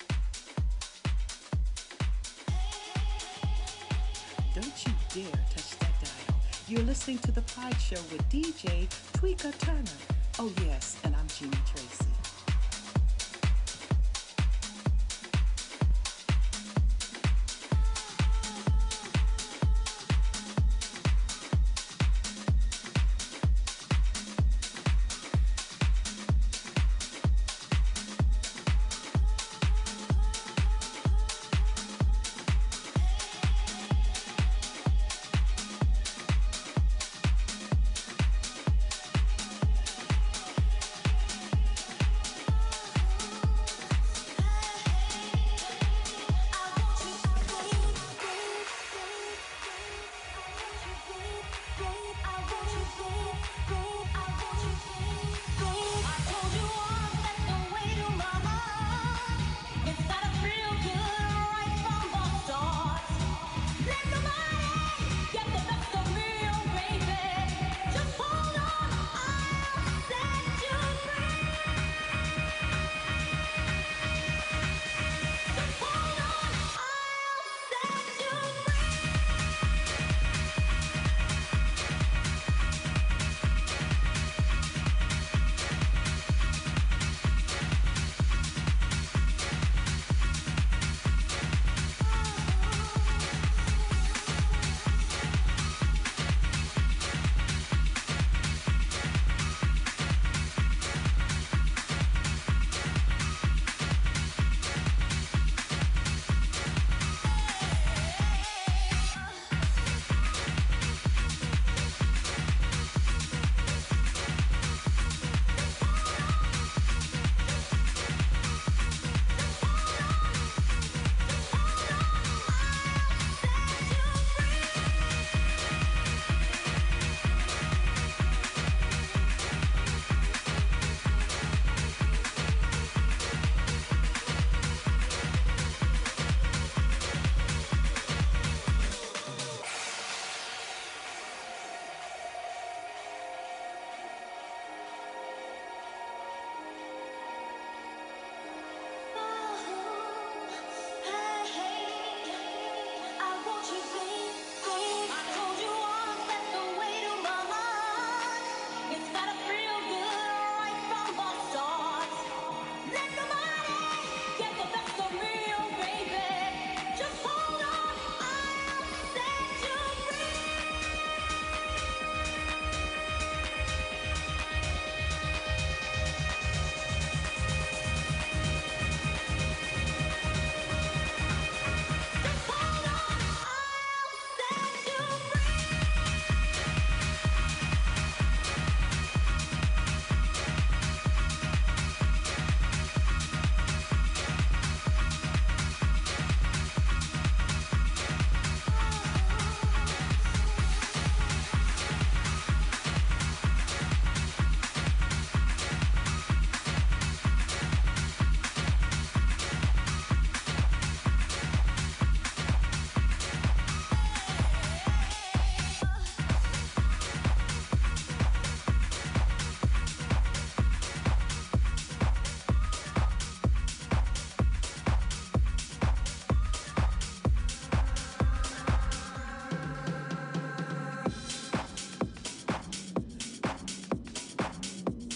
Don't 4.54 4.86
you 4.86 4.94
dare 5.16 5.40
touch 5.50 5.80
that 5.80 5.94
dial. 6.00 6.36
You're 6.68 6.84
listening 6.84 7.18
to 7.20 7.32
The 7.32 7.42
Pride 7.42 7.82
Show 7.82 8.00
with 8.12 8.22
DJ 8.30 8.88
Tweeka 9.14 9.58
Turner. 9.58 9.82
Oh, 10.38 10.54
yes, 10.62 11.00
and 11.04 11.16
I'm 11.16 11.26
Jeanie 11.28 11.58
Tracy. 11.66 12.03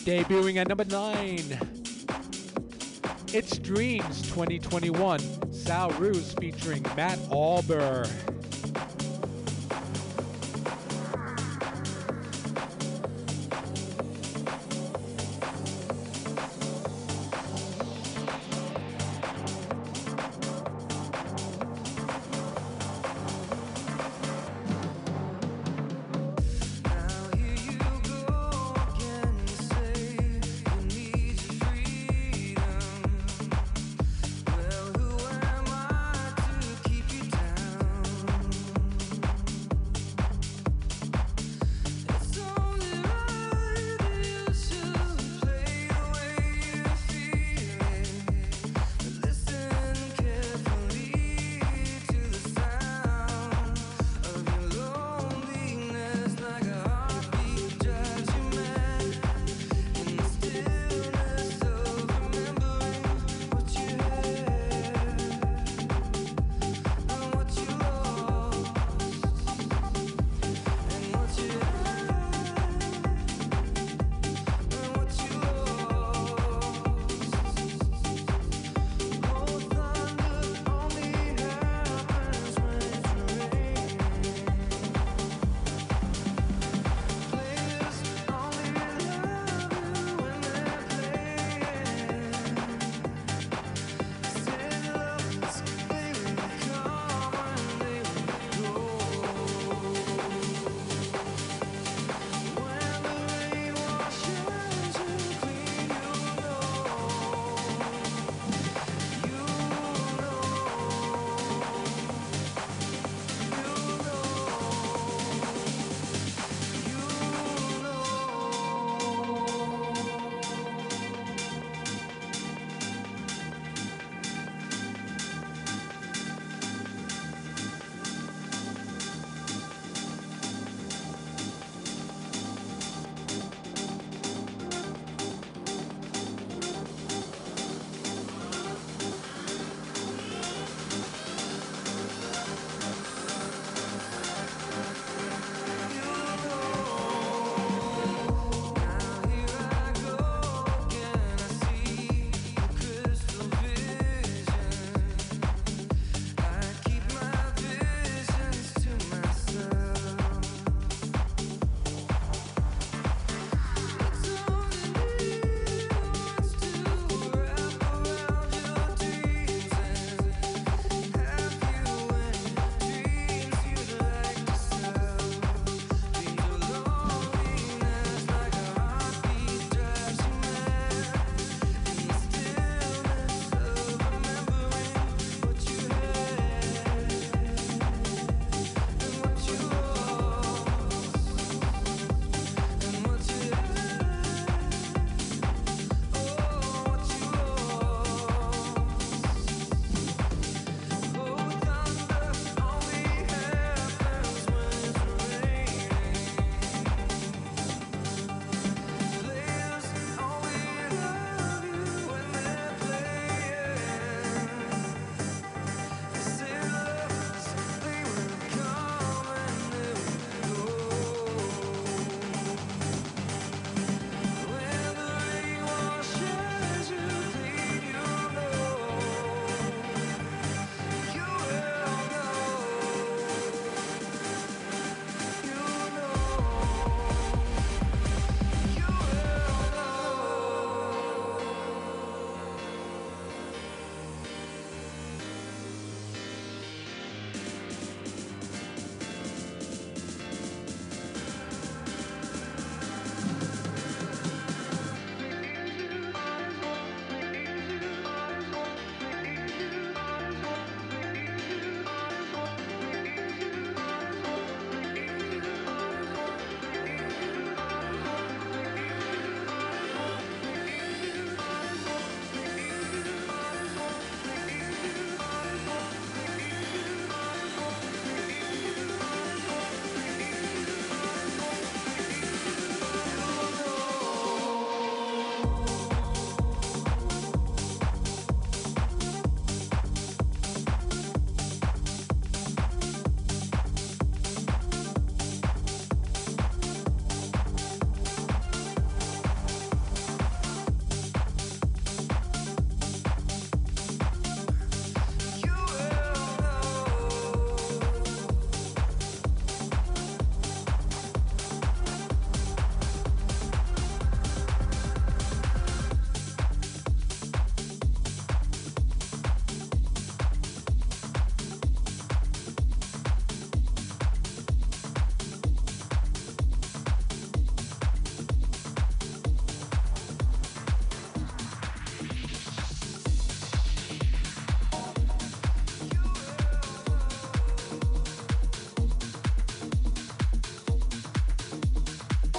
Debuting 0.07 0.55
at 0.55 0.69
number 0.69 0.85
9. 0.85 1.59
It's 3.33 3.57
Dreams 3.57 4.21
2021. 4.21 5.19
Sal 5.51 5.89
Ruse 5.99 6.33
featuring 6.35 6.81
Matt 6.95 7.19
Alber. 7.29 8.07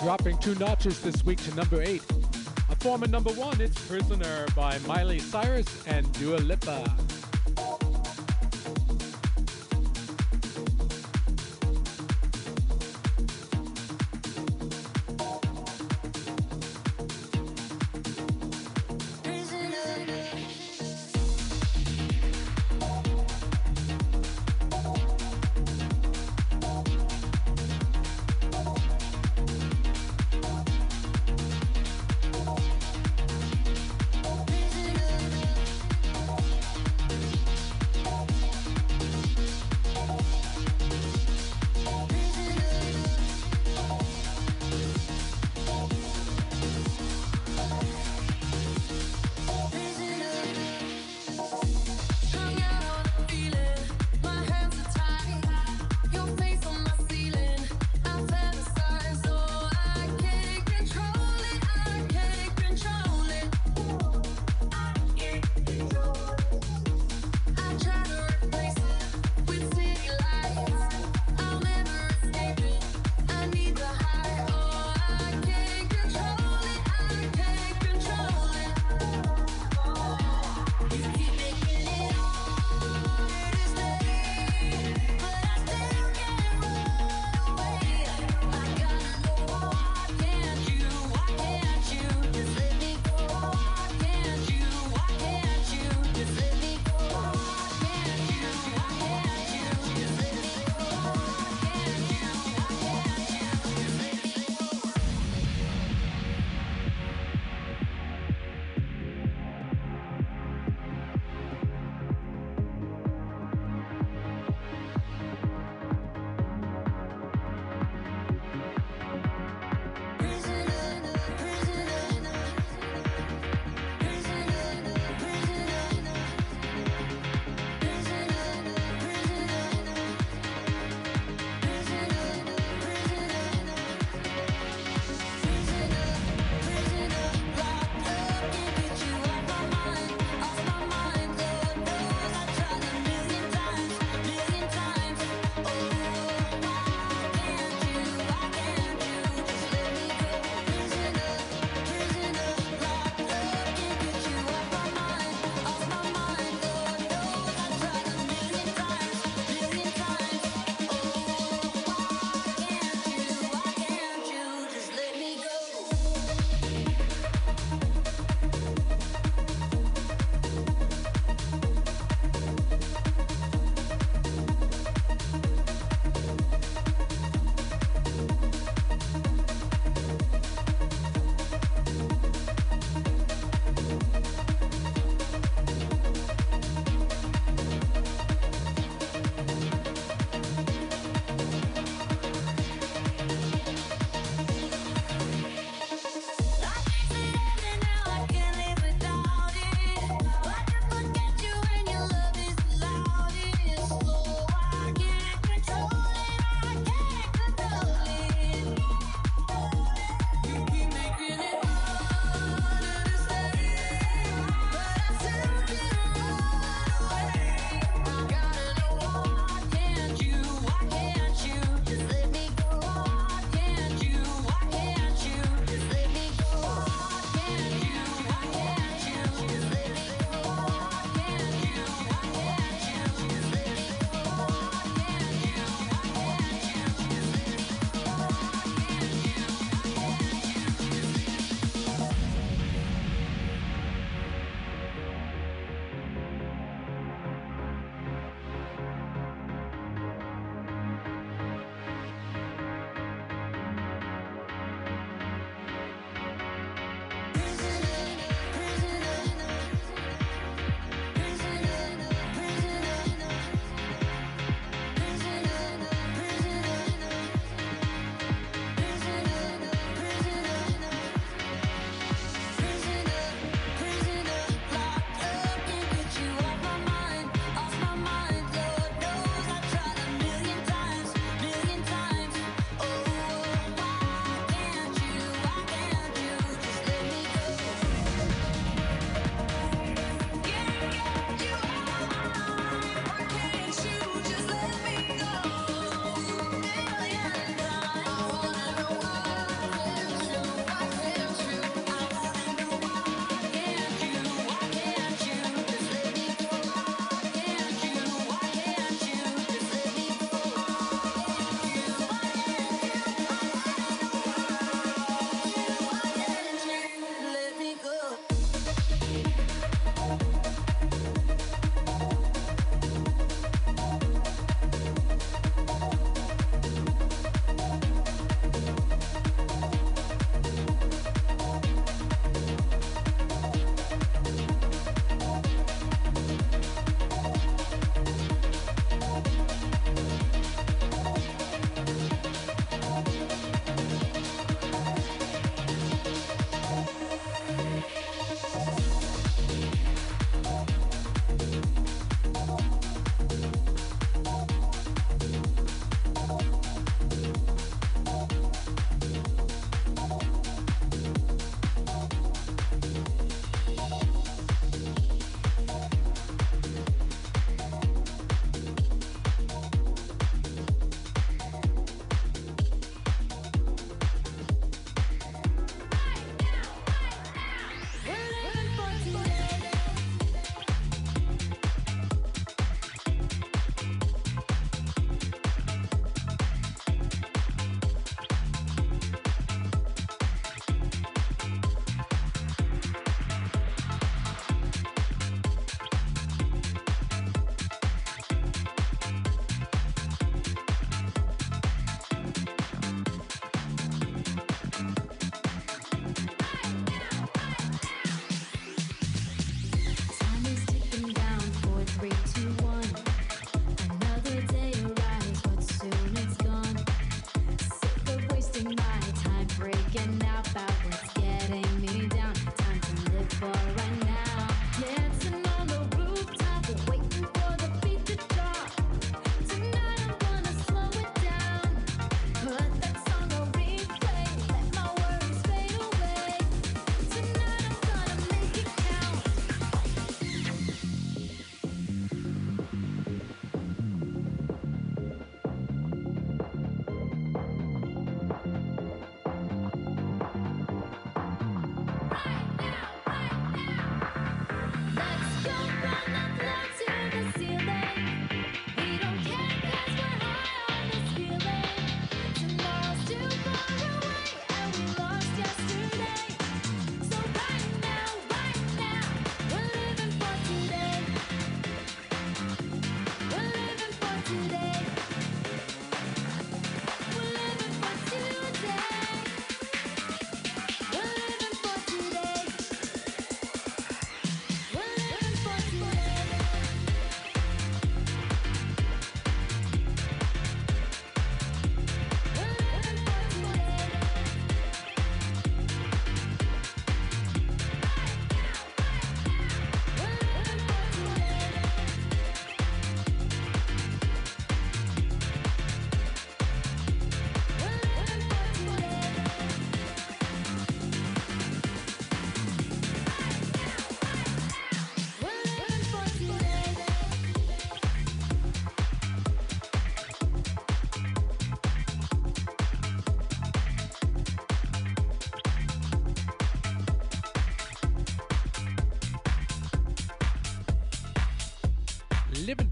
Dropping 0.09 0.39
two 0.39 0.55
notches 0.55 1.03
this 1.03 1.23
week 1.23 1.37
to 1.37 1.55
number 1.55 1.83
eight. 1.83 2.03
A 2.71 2.77
former 2.77 3.07
number 3.07 3.31
one, 3.33 3.61
it's 3.61 3.79
Prisoner 3.87 4.47
by 4.57 4.79
Miley 4.87 5.19
Cyrus 5.19 5.87
and 5.87 6.11
Dua 6.15 6.39
Lipa. 6.39 7.08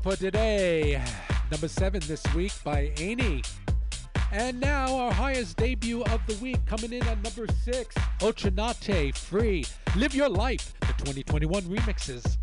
For 0.06 0.14
Today. 0.14 1.02
Number 1.50 1.66
seven 1.66 2.00
this 2.06 2.22
week 2.32 2.52
by 2.62 2.92
Amy. 2.98 3.42
And 4.30 4.60
now 4.60 4.96
our 4.96 5.10
highest 5.10 5.56
debut 5.56 6.04
of 6.04 6.24
the 6.28 6.36
week 6.36 6.64
coming 6.64 6.92
in 6.92 7.02
at 7.08 7.20
number 7.24 7.52
six, 7.64 7.96
Ultra 8.22 8.52
Naté 8.52 9.12
Free. 9.12 9.66
Live 9.96 10.14
Your 10.14 10.28
Life, 10.28 10.74
the 10.78 10.92
2021 11.02 11.62
remixes. 11.62 12.35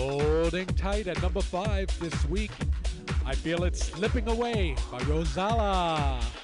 Building, 0.00 0.66
tight 0.66 1.08
at 1.08 1.20
number 1.20 1.42
five 1.42 1.86
this 2.00 2.24
week. 2.30 2.52
I 3.26 3.34
feel 3.34 3.64
it 3.64 3.76
slipping 3.76 4.26
away 4.28 4.74
by 4.90 4.98
Rozalla. 5.00 6.39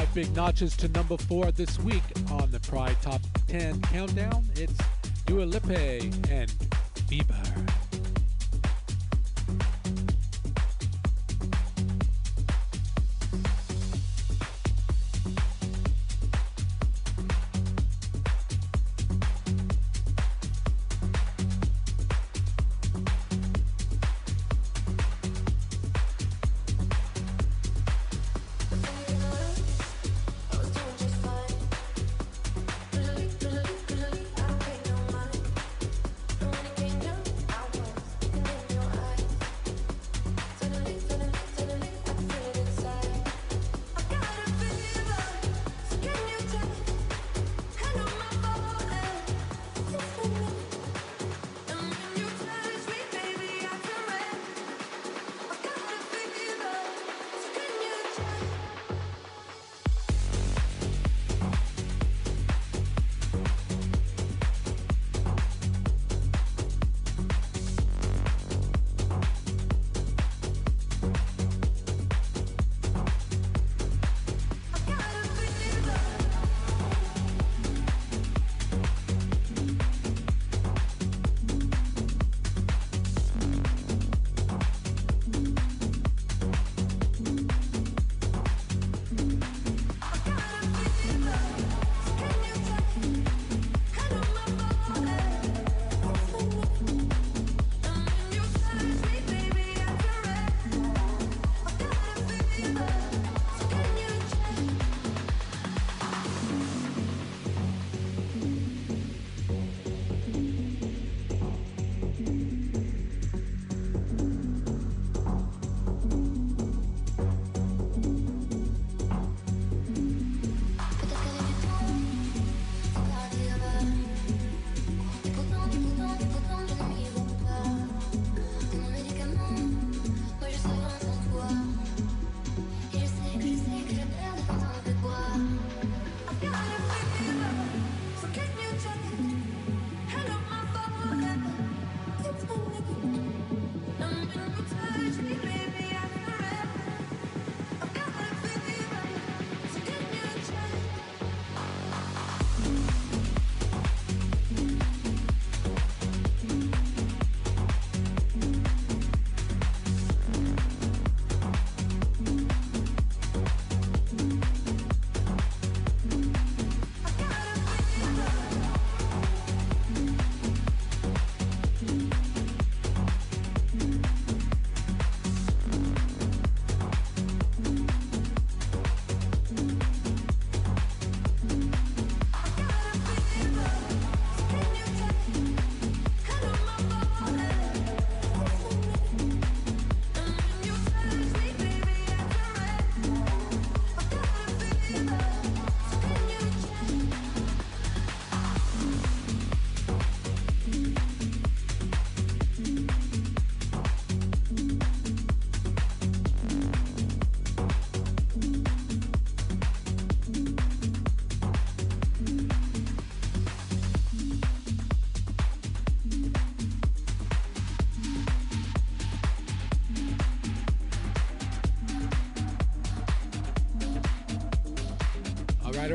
Five 0.00 0.14
big 0.14 0.34
notches 0.34 0.74
to 0.78 0.88
number 0.88 1.16
four 1.18 1.52
this 1.52 1.78
week 1.80 2.02
on 2.30 2.50
the 2.50 2.60
Pride 2.60 2.96
Top 3.02 3.20
10 3.48 3.82
Countdown. 3.82 4.46
It's 4.56 4.78
Dua 5.26 5.42
Lipa 5.44 5.76
and 6.30 6.50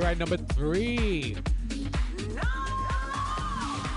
Right, 0.06 0.20
number 0.20 0.38
three. 0.38 1.36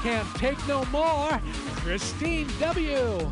Can't 0.03 0.35
take 0.37 0.57
no 0.67 0.83
more. 0.87 1.39
Christine 1.83 2.49
W. 2.59 3.31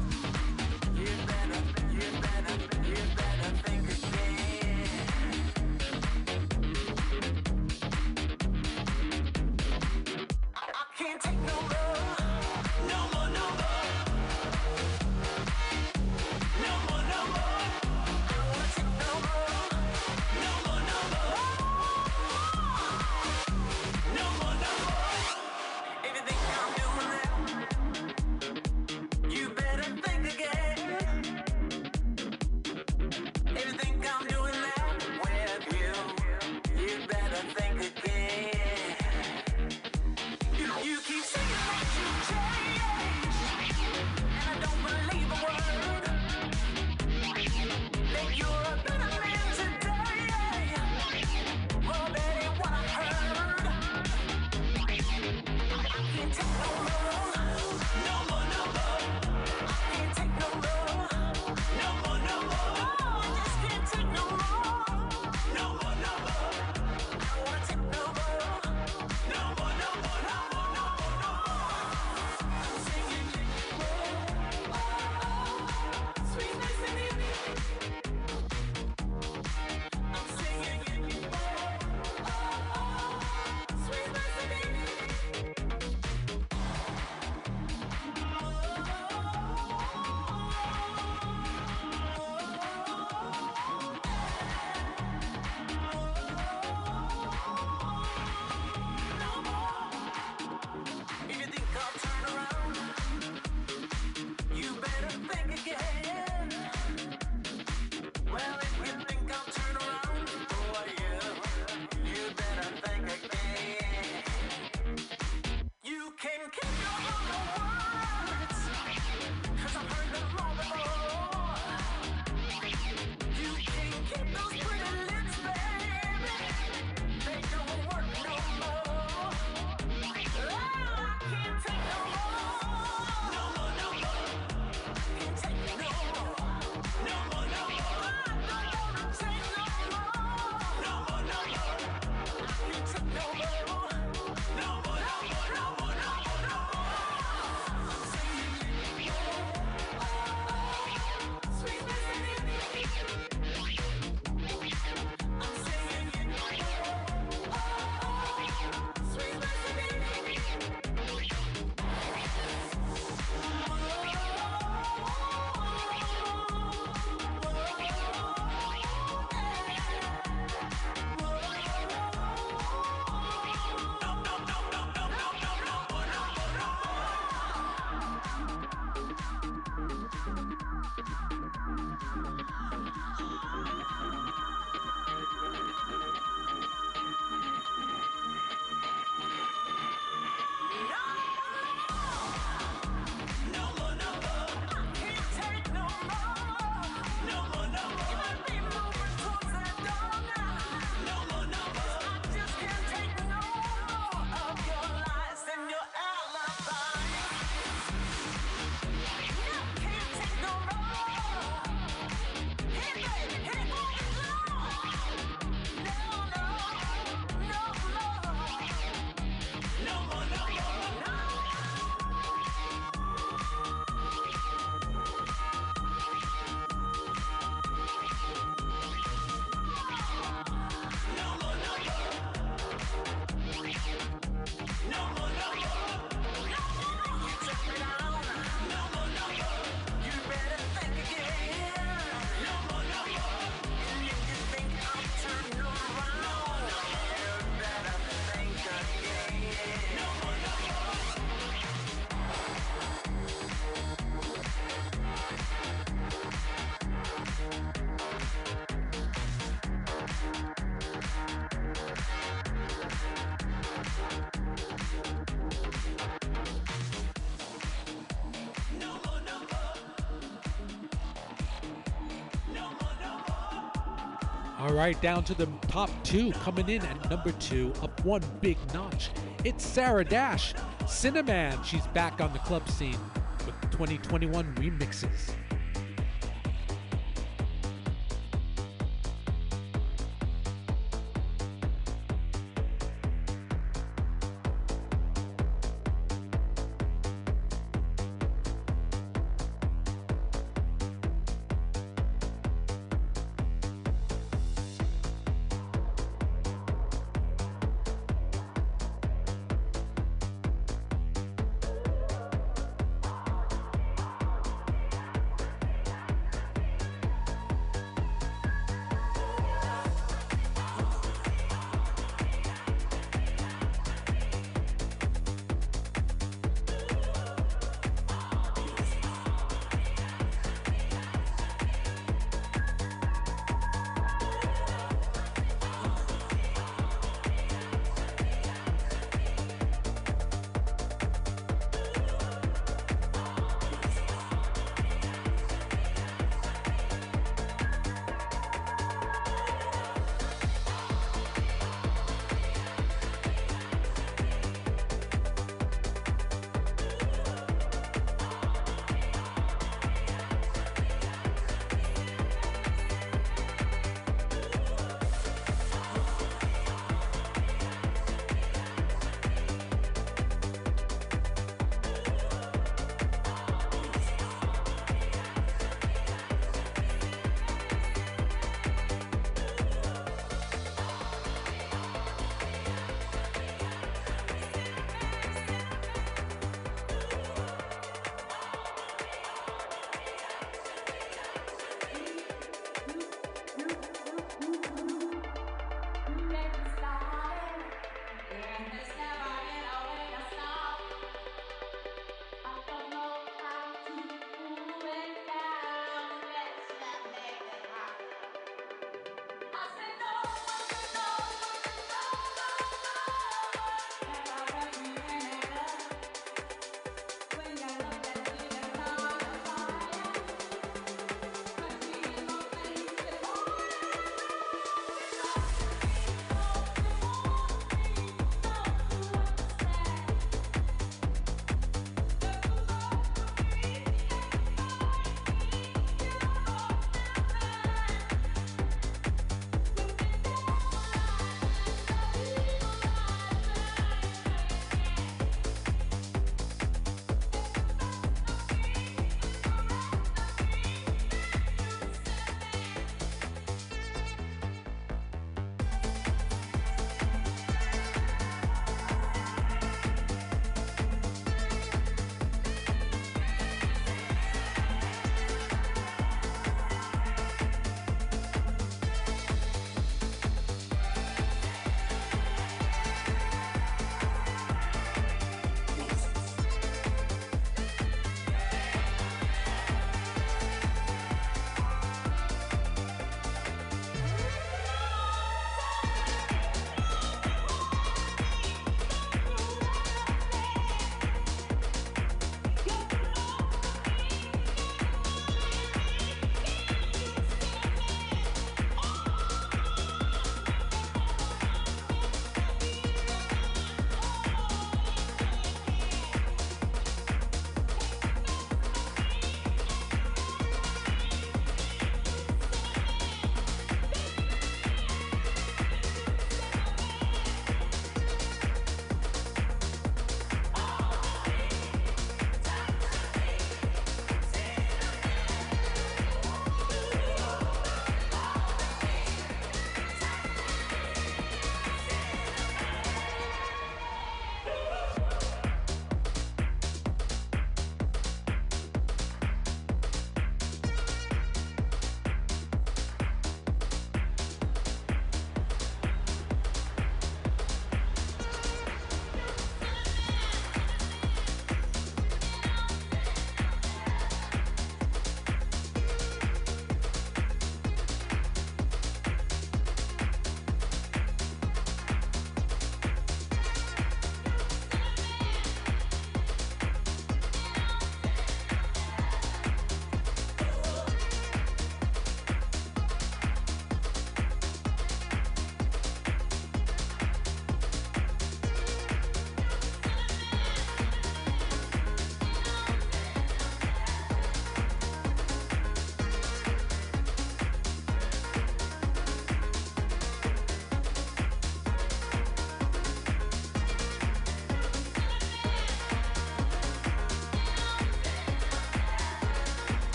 All 274.67 274.75
right, 274.75 275.01
down 275.01 275.23
to 275.23 275.35
the 275.35 275.47
top 275.69 275.91
two, 276.03 276.33
coming 276.33 276.69
in 276.69 276.83
at 276.83 277.09
number 277.09 277.31
two, 277.31 277.73
up 277.83 278.05
one 278.05 278.21
big 278.41 278.57
notch. 278.75 279.11
It's 279.45 279.64
Sarah 279.64 280.05
Dash, 280.05 280.55
Sinner 280.89 281.23
Man. 281.23 281.62
She's 281.62 281.87
back 281.89 282.21
on 282.21 282.33
the 282.33 282.41
club 282.41 282.69
scene 282.69 282.99
with 283.47 283.55
2021 283.71 284.57
remixes. 284.57 285.36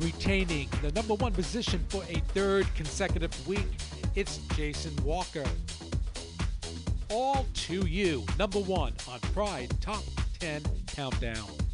Retaining 0.00 0.68
the 0.82 0.92
number 0.92 1.14
one 1.14 1.32
position 1.32 1.84
for 1.88 2.02
a 2.08 2.20
third 2.34 2.66
consecutive 2.74 3.46
week. 3.46 3.66
It's 4.14 4.38
Jason 4.54 4.94
Walker. 5.04 5.44
All 7.10 7.46
to 7.54 7.86
you, 7.86 8.24
number 8.38 8.58
one 8.60 8.92
on 9.08 9.20
Pride 9.32 9.70
Top 9.80 10.02
10 10.40 10.62
Countdown. 10.86 11.65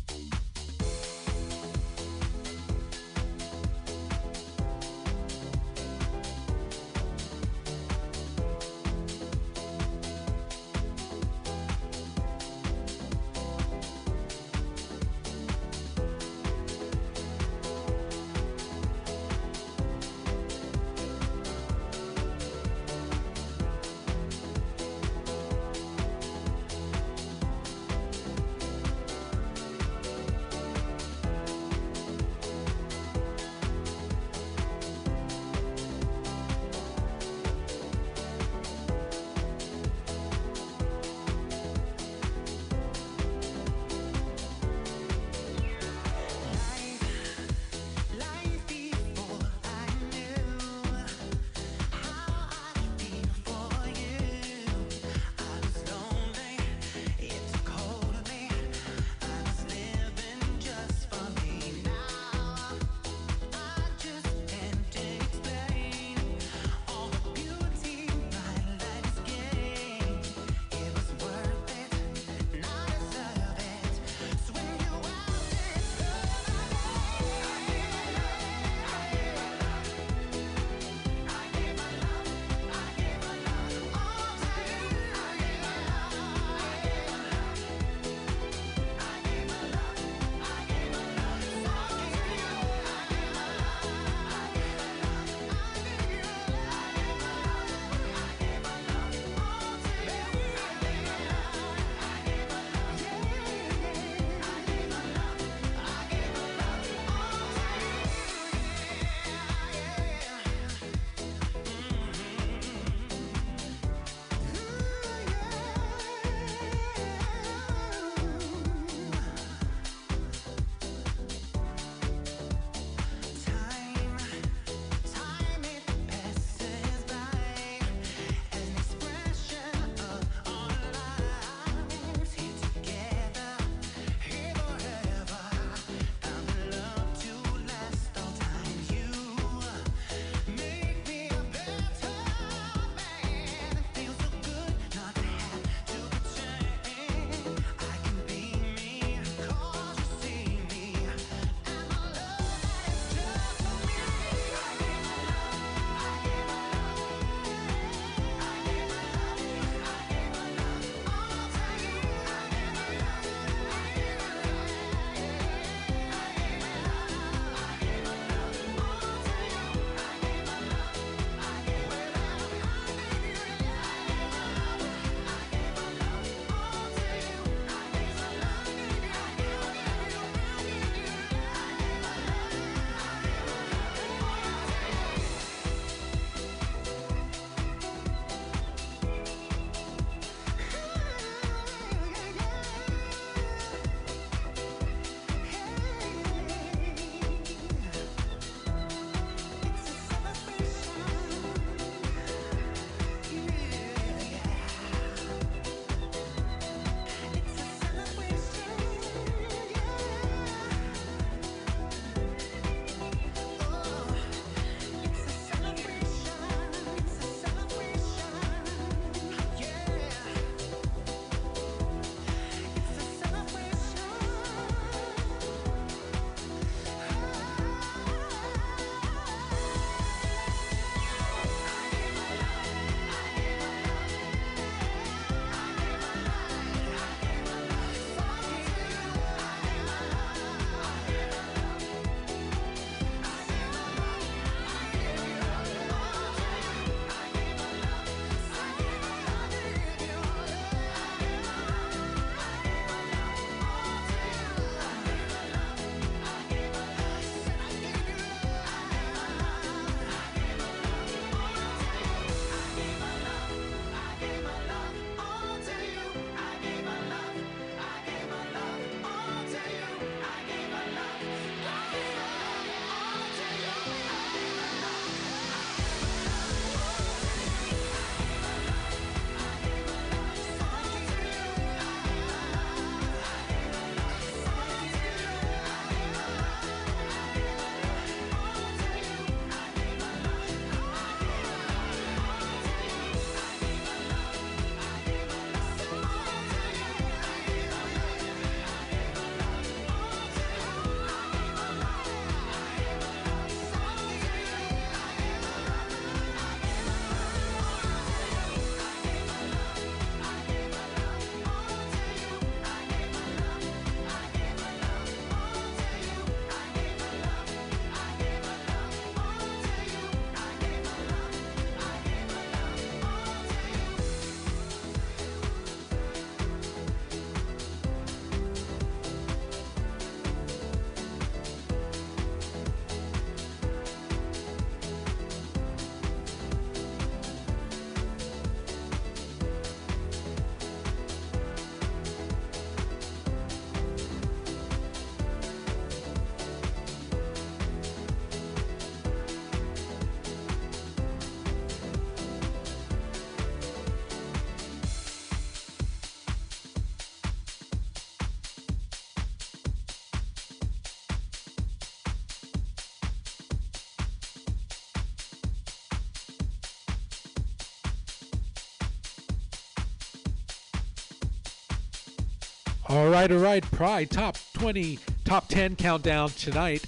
All 372.93 373.09
right, 373.09 373.33
all 373.33 373.39
right. 373.39 373.63
Pride 373.71 374.11
top 374.11 374.37
20, 374.53 374.99
top 375.25 375.49
10 375.49 375.77
countdown 375.77 376.29
tonight. 376.29 376.85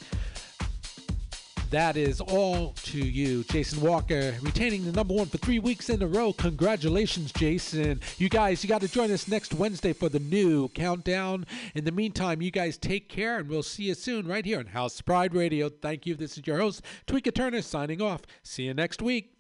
That 1.70 1.96
is 1.96 2.20
all 2.20 2.74
to 2.82 2.98
you, 2.98 3.42
Jason 3.44 3.80
Walker, 3.80 4.34
retaining 4.42 4.84
the 4.84 4.92
number 4.92 5.14
one 5.14 5.28
for 5.28 5.38
three 5.38 5.58
weeks 5.58 5.88
in 5.88 6.02
a 6.02 6.06
row. 6.06 6.34
Congratulations, 6.34 7.32
Jason. 7.32 8.02
You 8.18 8.28
guys, 8.28 8.62
you 8.62 8.68
got 8.68 8.82
to 8.82 8.88
join 8.88 9.10
us 9.12 9.28
next 9.28 9.54
Wednesday 9.54 9.94
for 9.94 10.10
the 10.10 10.18
new 10.18 10.68
countdown. 10.68 11.46
In 11.74 11.84
the 11.84 11.90
meantime, 11.90 12.42
you 12.42 12.50
guys 12.50 12.76
take 12.76 13.08
care, 13.08 13.38
and 13.38 13.48
we'll 13.48 13.62
see 13.62 13.84
you 13.84 13.94
soon 13.94 14.28
right 14.28 14.44
here 14.44 14.58
on 14.58 14.66
House 14.66 15.00
Pride 15.00 15.34
Radio. 15.34 15.70
Thank 15.70 16.04
you. 16.04 16.14
This 16.14 16.36
is 16.36 16.46
your 16.46 16.58
host, 16.58 16.82
Tweeka 17.06 17.34
Turner, 17.34 17.62
signing 17.62 18.02
off. 18.02 18.20
See 18.42 18.64
you 18.64 18.74
next 18.74 19.00
week. 19.00 19.30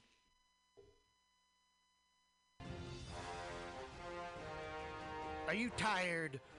Are 5.46 5.54
you 5.54 5.70
tired 5.76 6.40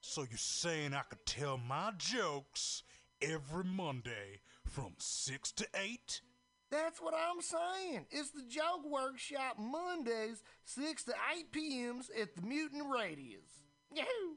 So 0.00 0.22
you're 0.22 0.38
saying 0.38 0.94
I 0.94 1.02
could 1.08 1.24
tell 1.26 1.58
my 1.58 1.92
jokes 1.98 2.82
every 3.20 3.64
Monday 3.64 4.40
from 4.66 4.94
6 4.98 5.52
to 5.52 5.66
8? 5.74 6.22
That's 6.70 7.00
what 7.00 7.14
I'm 7.14 7.42
saying. 7.42 8.06
It's 8.10 8.30
the 8.30 8.44
Joke 8.48 8.88
Workshop 8.88 9.58
Mondays, 9.58 10.42
6 10.64 11.04
to 11.04 11.12
8 11.36 11.52
p.m.s 11.52 12.10
at 12.20 12.34
the 12.34 12.42
Mutant 12.42 12.84
Radius. 12.90 13.64
Yahoo! 13.92 14.36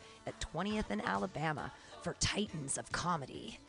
at 0.27 0.39
20th 0.53 0.85
and 0.89 1.01
Alabama 1.05 1.71
for 2.01 2.15
Titans 2.19 2.77
of 2.77 2.91
Comedy 2.91 3.59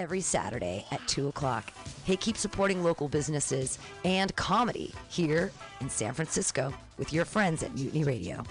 every 0.00 0.20
Saturday 0.20 0.84
at 0.90 1.06
2 1.06 1.28
o'clock. 1.28 1.72
Hey, 2.04 2.16
keep 2.16 2.36
supporting 2.36 2.82
local 2.82 3.08
businesses 3.08 3.78
and 4.04 4.34
comedy 4.36 4.92
here 5.08 5.52
in 5.80 5.88
San 5.88 6.14
Francisco 6.14 6.72
with 6.98 7.12
your 7.12 7.24
friends 7.24 7.62
at 7.62 7.74
Mutiny 7.74 8.04
Radio. 8.04 8.42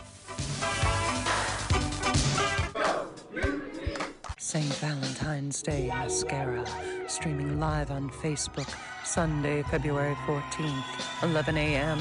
St. 4.38 4.66
Valentine's 4.76 5.64
Day 5.64 5.88
Mascara, 5.88 6.64
streaming 7.08 7.60
live 7.60 7.90
on 7.90 8.10
Facebook, 8.10 8.72
Sunday, 9.04 9.64
February 9.64 10.14
14th, 10.28 11.24
11 11.24 11.58
a.m. 11.58 12.00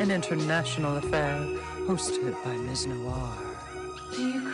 An 0.00 0.10
international 0.10 0.96
affair 0.96 1.38
hosted 1.86 2.32
by 2.44 2.56
Ms. 2.56 2.86
Noir. 2.86 3.51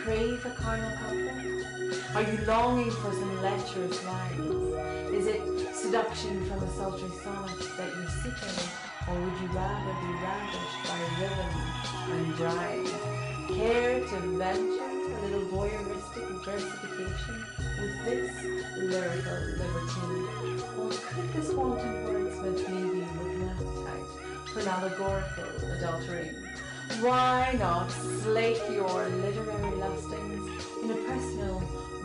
Crave 0.09 0.43
a 0.43 0.49
carnal 0.49 0.89
couple? 0.97 2.17
Are 2.17 2.23
you 2.23 2.43
longing 2.47 2.89
for 2.89 3.11
some 3.13 3.41
lecherous 3.43 4.03
lines? 4.05 5.13
Is 5.13 5.27
it 5.27 5.75
seduction 5.75 6.49
from 6.49 6.63
a 6.63 6.69
sultry 6.71 7.09
sonnet 7.21 7.59
that 7.77 7.95
you 7.95 8.07
seek 8.23 8.33
in, 8.41 8.57
or 9.07 9.21
would 9.21 9.39
you 9.39 9.47
rather 9.53 9.93
be 10.01 10.11
ravished 10.17 10.81
by 10.89 10.97
a 10.97 11.09
rhythm 11.21 11.53
and 12.09 12.39
rhyme? 12.39 12.87
Care 13.55 13.99
to 13.99 14.19
venture 14.35 14.89
a 15.13 15.21
little 15.27 15.47
voyeuristic 15.51 16.43
versification 16.43 17.45
with 17.77 18.05
this 18.05 18.33
lyrical 18.77 19.41
libertine? 19.61 20.25
Or 20.79 20.89
could 20.89 21.33
this 21.33 21.53
wanton 21.53 21.93
wordsmith 22.05 22.67
you 22.67 22.87
with 22.97 23.35
an 23.35 23.47
appetite 23.47 24.49
for 24.49 24.59
an 24.59 24.67
allegorical 24.69 25.43
adultering? 25.77 26.48
Why 27.01 27.55
not 27.57 27.89
slake 27.89 28.61
your 28.69 29.07
literary 29.07 29.75
lustings 29.77 30.65
in 30.83 30.91
a 30.91 30.95
personal 30.95 31.59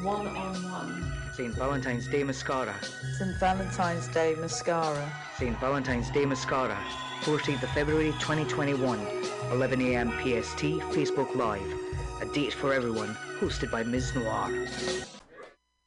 one-on-one? 0.04 1.12
St. 1.34 1.52
Valentine's 1.54 2.06
Day 2.06 2.22
Mascara. 2.22 2.76
St. 3.18 3.36
Valentine's 3.40 4.06
Day 4.06 4.36
Mascara. 4.36 5.12
St. 5.36 5.58
Valentine's 5.58 6.10
Day 6.10 6.24
Mascara. 6.24 6.78
14th 7.22 7.64
of 7.64 7.70
February 7.70 8.12
2021, 8.20 9.04
11 9.50 9.80
a.m. 9.80 10.10
PST, 10.10 10.62
Facebook 10.94 11.34
Live. 11.34 11.66
A 12.20 12.26
date 12.26 12.52
for 12.52 12.72
everyone, 12.72 13.16
hosted 13.40 13.72
by 13.72 13.82
Ms. 13.82 14.14
Noir. 14.14 14.68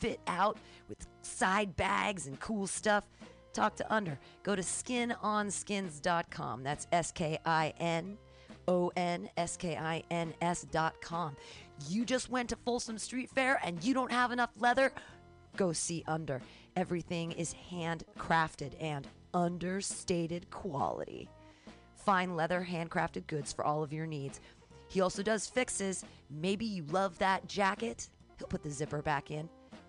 fit 0.00 0.20
out 0.26 0.58
with 0.88 1.06
side 1.22 1.76
bags 1.76 2.26
and 2.26 2.38
cool 2.40 2.66
stuff? 2.66 3.06
Talk 3.52 3.76
to 3.76 3.92
Under. 3.92 4.18
Go 4.42 4.56
to 4.56 4.62
skinonskins.com. 4.62 6.62
That's 6.62 6.86
S 6.92 7.12
K 7.12 7.38
I 7.44 7.74
N 7.78 8.16
O 8.68 8.92
N 8.96 9.28
S 9.36 9.56
K 9.56 9.76
I 9.76 10.02
N 10.10 10.34
S.com. 10.40 11.36
You 11.88 12.04
just 12.04 12.30
went 12.30 12.50
to 12.50 12.56
Folsom 12.56 12.98
Street 12.98 13.30
Fair 13.30 13.60
and 13.64 13.82
you 13.82 13.94
don't 13.94 14.12
have 14.12 14.32
enough 14.32 14.50
leather? 14.58 14.92
Go 15.56 15.72
see 15.72 16.04
Under. 16.06 16.40
Everything 16.76 17.32
is 17.32 17.54
handcrafted 17.70 18.74
and 18.80 19.08
understated 19.34 20.48
quality. 20.50 21.28
Fine 21.96 22.36
leather, 22.36 22.66
handcrafted 22.68 23.26
goods 23.26 23.52
for 23.52 23.64
all 23.64 23.82
of 23.82 23.92
your 23.92 24.06
needs. 24.06 24.40
He 24.88 25.00
also 25.00 25.22
does 25.22 25.46
fixes. 25.46 26.04
Maybe 26.30 26.64
you 26.64 26.84
love 26.84 27.18
that 27.18 27.46
jacket. 27.48 28.08
He'll 28.38 28.48
put 28.48 28.62
the 28.62 28.70
zipper 28.70 29.02
back 29.02 29.30
in. 29.30 29.48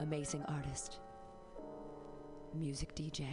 Amazing 0.00 0.42
artist, 0.48 0.98
music 2.54 2.94
DJ, 2.94 3.26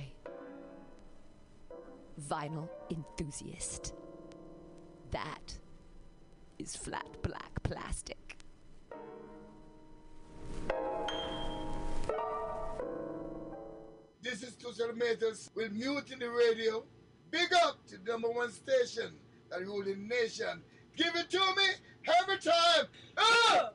vinyl 2.27 2.68
enthusiast. 2.91 3.94
That 5.11 5.57
is 6.60 6.76
flat 6.76 7.07
black 7.22 7.64
plastic. 7.64 8.38
This 14.22 14.44
is 14.44 14.57
Tushar 14.57 14.94
Metals 14.94 15.49
with 15.56 15.72
Mutiny 15.72 16.26
Radio. 16.26 16.84
Big 17.31 17.48
up 17.64 17.77
to 17.88 17.98
the 17.98 18.11
number 18.11 18.30
one 18.30 18.52
station 18.52 19.14
that 19.49 19.61
ruling 19.61 20.06
nation. 20.10 20.61
Give 20.98 21.15
it 21.15 21.30
to 21.30 21.39
me 21.39 22.14
every 22.22 22.39
time. 22.39 22.88
Ah! 23.18 23.69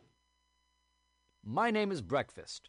My 1.42 1.70
name 1.70 1.90
is 1.90 2.02
Breakfast, 2.02 2.68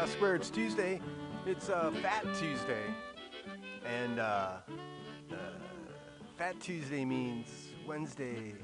Bug 0.00 0.08
Square. 0.08 0.36
It's 0.36 0.48
Tuesday. 0.48 0.98
It's 1.44 1.68
uh, 1.68 1.90
Fat 2.00 2.22
Tuesday. 2.38 2.86
And 3.84 4.18
uh, 4.18 4.60
uh, 5.30 5.34
Fat 6.38 6.58
Tuesday 6.58 7.04
means 7.04 7.48
Wednesday 7.86 8.54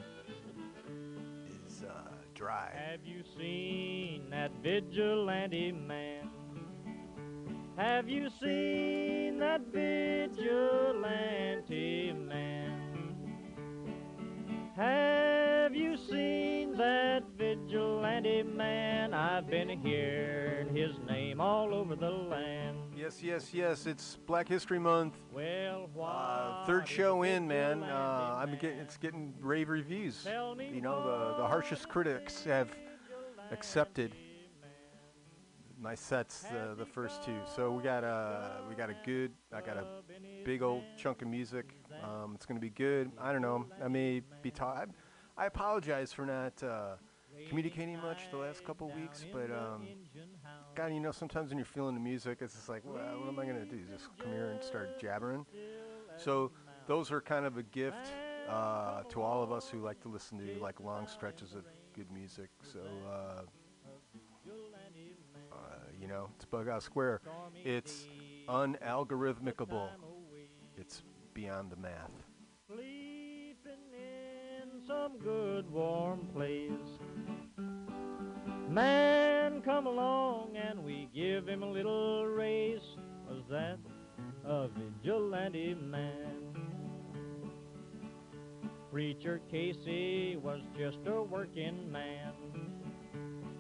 is 1.67 1.83
uh, 1.87 1.93
dry. 2.35 2.71
Have 2.75 3.05
you 3.05 3.23
seen 3.37 4.31
that 4.31 4.51
vigilante 4.63 5.73
man? 5.73 6.31
Have 7.77 8.09
you 8.09 8.31
seen 8.41 9.39
that 9.41 9.61
vigilante 9.71 10.33
man? 12.15 12.66
Have 14.77 15.75
you 15.75 15.97
seen 15.97 16.77
that 16.77 17.23
vigilante 17.39 18.43
man? 18.43 19.15
I've 19.15 19.49
been 19.49 19.71
hearing 19.71 20.77
his 20.77 20.99
name 21.09 21.41
all 21.41 21.73
over 21.73 21.97
the 21.97 22.11
land. 22.11 22.77
Yes, 22.95 23.23
yes, 23.23 23.55
yes. 23.55 23.87
It's 23.87 24.19
Black 24.27 24.47
History 24.47 24.79
Month. 24.79 25.15
Well, 25.33 25.89
Uh, 25.99 26.67
third 26.67 26.87
show 26.87 27.23
in, 27.23 27.49
man. 27.49 27.85
Uh, 27.85 28.37
I'm 28.39 28.53
getting 28.59 28.79
it's 28.79 28.99
getting 28.99 29.33
rave 29.41 29.71
reviews. 29.71 30.27
You 30.27 30.83
know, 30.83 31.03
the 31.03 31.43
the 31.43 31.49
harshest 31.49 31.89
critics 31.89 32.45
have 32.45 32.69
accepted 33.51 34.15
my 35.87 35.95
sets, 35.95 36.43
the 36.43 36.75
the 36.77 36.85
first 36.85 37.23
two. 37.23 37.39
So 37.55 37.71
we 37.71 37.81
got 37.81 38.03
a 38.03 38.61
we 38.69 38.75
got 38.75 38.91
a 38.91 38.97
good. 39.05 39.31
I 39.53 39.61
got 39.61 39.77
a 39.77 39.87
big 40.45 40.61
old 40.61 40.83
chunk 40.97 41.23
of 41.23 41.29
music. 41.29 41.67
Um, 42.03 42.33
it's 42.35 42.45
gonna 42.45 42.59
be 42.59 42.71
good. 42.71 43.13
I 43.21 43.33
don't 43.33 43.41
know. 43.41 43.67
I 43.85 43.87
may 43.87 44.21
be 44.43 44.51
tired. 44.51 44.91
I 45.37 45.47
apologize 45.47 46.13
for 46.13 46.27
not 46.27 46.61
uh, 46.61 46.97
communicating 47.49 48.01
much 48.01 48.29
the 48.33 48.37
last 48.37 48.65
couple 48.65 48.91
weeks, 48.91 49.25
but 49.33 49.49
um, 49.53 49.87
God, 50.75 50.87
you 50.93 50.99
know, 50.99 51.13
sometimes 51.13 51.51
when 51.51 51.59
you're 51.59 51.65
feeling 51.65 51.95
the 51.95 52.01
music, 52.01 52.39
it's 52.41 52.55
just 52.55 52.69
like, 52.69 52.83
well, 52.85 53.21
what 53.21 53.29
am 53.29 53.39
I 53.39 53.47
gonna 53.47 53.65
do? 53.65 53.79
Just 53.89 54.09
come 54.19 54.33
here 54.33 54.51
and 54.51 54.63
start 54.65 55.01
jabbering? 55.01 55.47
So 56.17 56.51
those 56.89 57.13
are 57.13 57.21
kind 57.21 57.47
of 57.47 57.59
a 57.59 57.63
gift 57.63 58.09
uh, 58.49 59.05
to 59.11 59.23
all 59.23 59.41
of 59.41 59.53
us 59.53 59.69
who 59.69 59.79
like 59.79 60.01
to 60.01 60.09
listen 60.09 60.37
to 60.39 60.61
like 60.61 60.81
long 60.81 61.07
stretches 61.07 61.55
of 61.55 61.65
good 61.95 62.11
music. 62.11 62.51
So 62.73 62.81
uh, 63.09 63.43
you 66.07 66.13
know, 66.13 66.29
it's 66.37 66.45
Bug 66.45 66.69
Out 66.69 66.85
Square. 66.85 67.21
It's 67.65 68.07
unalgorithmicable. 68.49 69.89
It's 70.77 71.03
beyond 71.35 71.73
the 71.73 71.77
math. 71.77 72.13
Sleeping 72.69 73.57
in 73.93 74.87
some 74.87 75.19
good 75.19 75.69
warm 75.69 76.29
place. 76.33 76.71
Man 78.69 79.63
come 79.63 79.87
along 79.87 80.57
and 80.57 80.85
we 80.85 81.09
give 81.13 81.49
him 81.49 81.65
a 81.65 81.71
little 81.71 82.25
race. 82.27 82.97
Was 83.29 83.43
that 83.51 83.79
a 84.47 84.69
vigilante 84.69 85.75
man? 85.75 86.55
Preacher 88.93 89.41
Casey 89.51 90.37
was 90.37 90.61
just 90.79 90.99
a 91.07 91.21
working 91.21 91.91
man. 91.91 92.33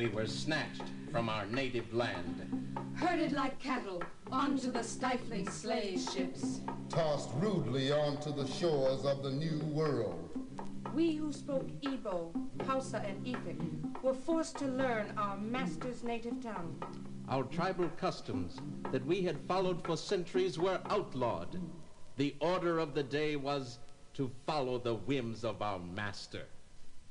We 0.00 0.08
were 0.08 0.26
snatched 0.26 0.84
from 1.12 1.28
our 1.28 1.44
native 1.44 1.92
land. 1.92 2.74
Herded 2.96 3.32
like 3.32 3.58
cattle 3.58 4.02
onto 4.32 4.72
the 4.72 4.82
stifling 4.82 5.46
slave 5.46 6.00
ships. 6.00 6.60
tossed 6.88 7.28
rudely 7.34 7.92
onto 7.92 8.32
the 8.32 8.46
shores 8.46 9.04
of 9.04 9.22
the 9.22 9.30
new 9.30 9.58
world. 9.74 10.30
We 10.94 11.16
who 11.16 11.34
spoke 11.34 11.68
Igbo, 11.82 12.32
Hausa, 12.66 13.04
and 13.06 13.26
Efik 13.26 14.02
were 14.02 14.14
forced 14.14 14.56
to 14.60 14.68
learn 14.68 15.12
our 15.18 15.36
master's 15.36 16.02
native 16.02 16.42
tongue. 16.42 16.82
Our 17.28 17.44
tribal 17.44 17.90
customs 17.98 18.56
that 18.92 19.04
we 19.04 19.20
had 19.20 19.38
followed 19.46 19.84
for 19.84 19.98
centuries 19.98 20.58
were 20.58 20.80
outlawed. 20.88 21.60
The 22.16 22.34
order 22.40 22.78
of 22.78 22.94
the 22.94 23.02
day 23.02 23.36
was 23.36 23.80
to 24.14 24.30
follow 24.46 24.78
the 24.78 24.94
whims 24.94 25.44
of 25.44 25.60
our 25.60 25.78
master. 25.78 26.46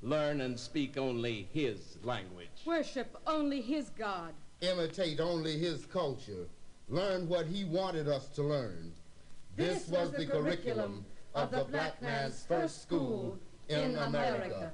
Learn 0.02 0.42
and 0.42 0.60
speak 0.60 0.98
only 0.98 1.50
his 1.54 2.00
language. 2.04 2.49
Worship 2.66 3.18
only 3.26 3.62
his 3.62 3.90
God. 3.90 4.34
Imitate 4.62 5.20
only 5.20 5.58
his 5.58 5.86
culture. 5.86 6.48
Learn 6.90 7.28
what 7.30 7.46
he 7.46 7.64
wanted 7.64 8.08
us 8.08 8.28
to 8.30 8.44
learn. 8.44 8.92
This, 9.56 9.88
was 9.88 10.12
the 10.12 10.26
curriculum 10.26 11.06
of 11.36 11.52
the 11.52 11.64
black 11.66 12.02
man's 12.02 12.46
first 12.46 12.82
school 12.82 13.38
in 13.68 13.96
America. 13.98 14.72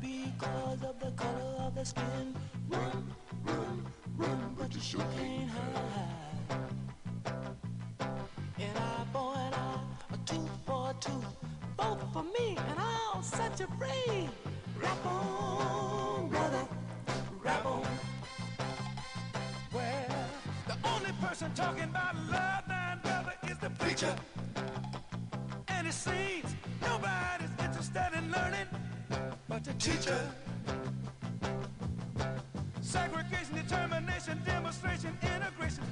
Because 0.00 0.82
of 0.82 0.98
the 1.00 1.10
color 1.12 1.54
of 1.60 1.74
their 1.74 1.84
skin. 1.84 2.34
Run, 2.68 3.14
run, 3.44 3.86
run, 4.16 4.54
but 4.58 4.74
you 4.74 4.80
sure 4.80 5.04
can't 5.16 5.50
hide. 5.50 5.62
For. 10.66 11.20
Both 11.76 12.12
for 12.12 12.22
me, 12.22 12.56
and. 12.68 12.78
Rap 14.80 15.06
on, 15.06 16.28
brother, 16.28 16.64
rap 17.42 17.66
on. 17.66 17.86
Well, 19.72 20.28
the 20.66 20.76
only 20.84 21.12
person 21.20 21.52
talking 21.54 21.84
about 21.84 22.14
love, 22.30 22.64
thine 22.68 23.00
brother, 23.02 23.34
is 23.48 23.58
the 23.58 23.70
preacher. 23.70 24.14
And 24.35 24.35
nobody's 26.82 27.50
interested 27.62 28.10
in 28.18 28.32
learning 28.32 28.66
but 29.48 29.62
the 29.62 29.72
teacher. 29.74 30.18
Segregation, 32.80 33.54
determination, 33.54 34.42
demonstration, 34.44 35.16
integration, 35.22 35.84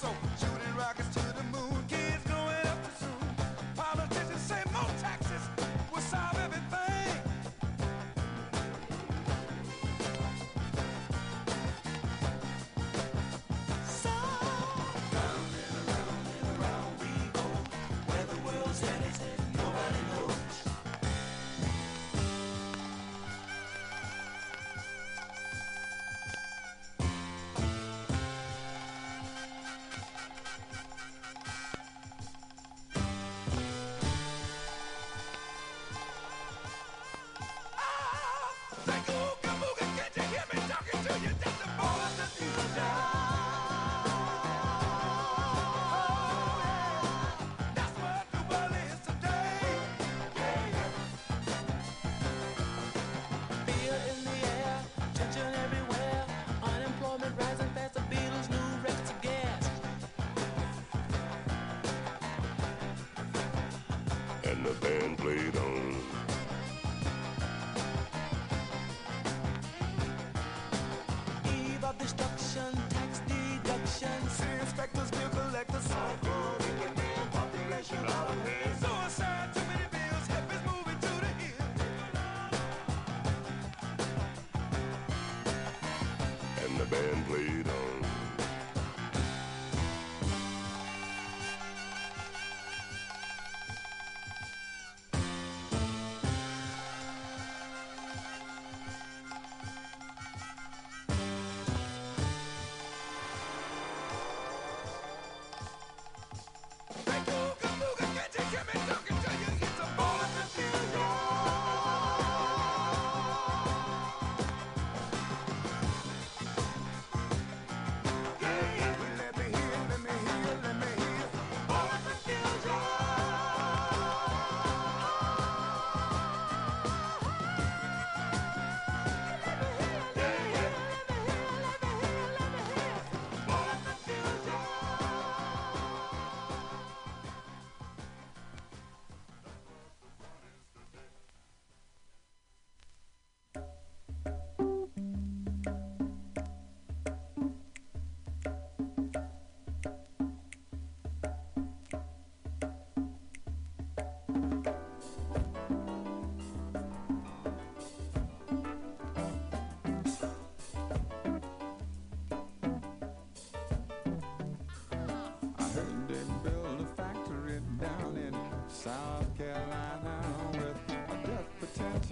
the 0.00 0.55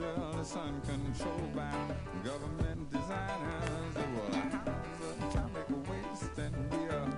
world 0.05 0.41
is 0.41 0.57
uncontrolled 0.57 1.55
by 1.55 1.73
government 2.25 2.91
designers. 2.91 3.97
It 3.97 4.09
will 4.15 4.35
house 4.41 4.75
atomic 5.31 5.69
waste, 5.89 6.39
and 6.39 6.55
we 6.71 6.89
are 6.89 7.09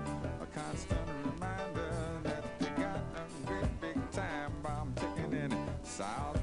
a 0.41 0.47
constant 0.47 1.01
reminder 1.25 1.93
that 2.25 2.45
they 2.59 2.83
got 2.83 3.01
a 3.17 3.47
great 3.47 3.81
big 3.81 4.11
time 4.11 4.53
bomb 4.63 4.95
ticking 4.95 5.33
in 5.33 5.69
South. 5.83 6.36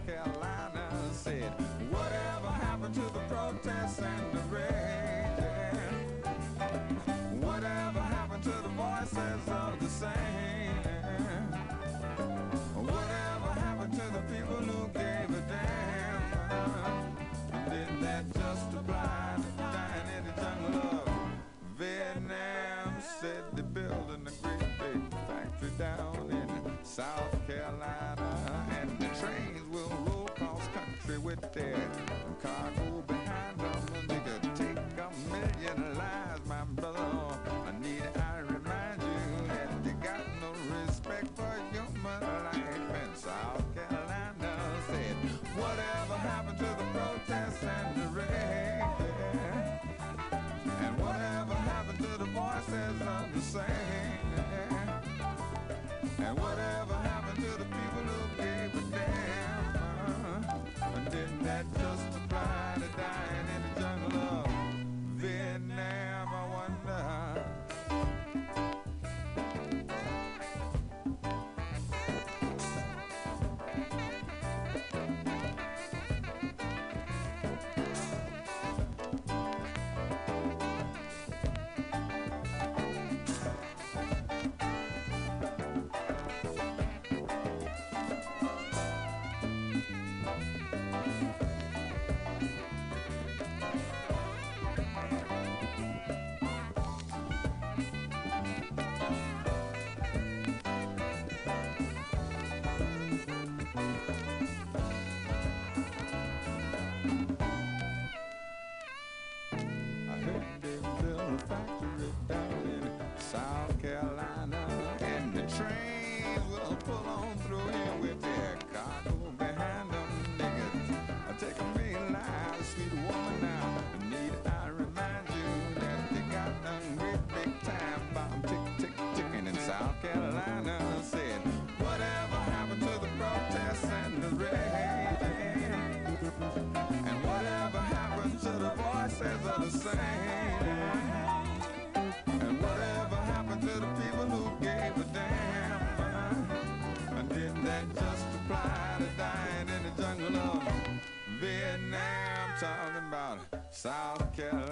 podcast. 154.24 154.63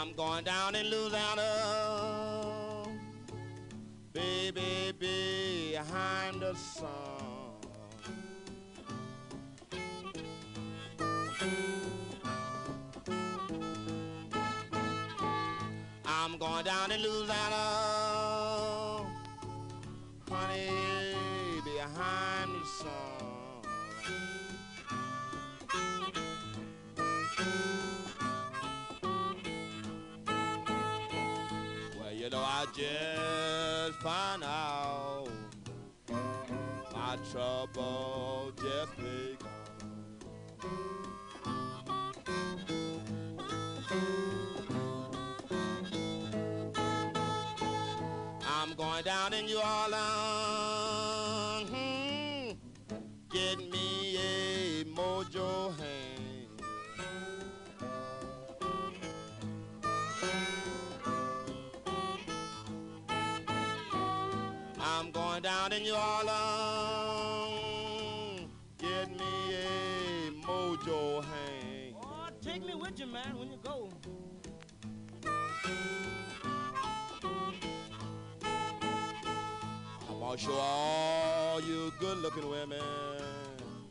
I'm 0.00 0.12
going 0.12 0.44
down 0.44 0.76
in 0.76 0.86
Louisiana. 0.90 1.87
I'll 80.28 80.36
show 80.36 80.52
all 80.52 81.58
you 81.62 81.90
good 81.98 82.18
looking 82.18 82.50
women 82.50 82.78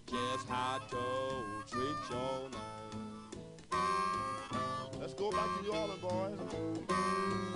just 0.05 0.47
how 0.47 0.77
to 0.87 0.97
treat 1.67 1.95
your 2.11 2.49
man. 2.51 3.81
Let's 5.01 5.15
go 5.15 5.31
back 5.31 5.47
to 5.57 5.63
New 5.63 5.71
Orleans, 5.71 5.99
boys. 5.99 7.46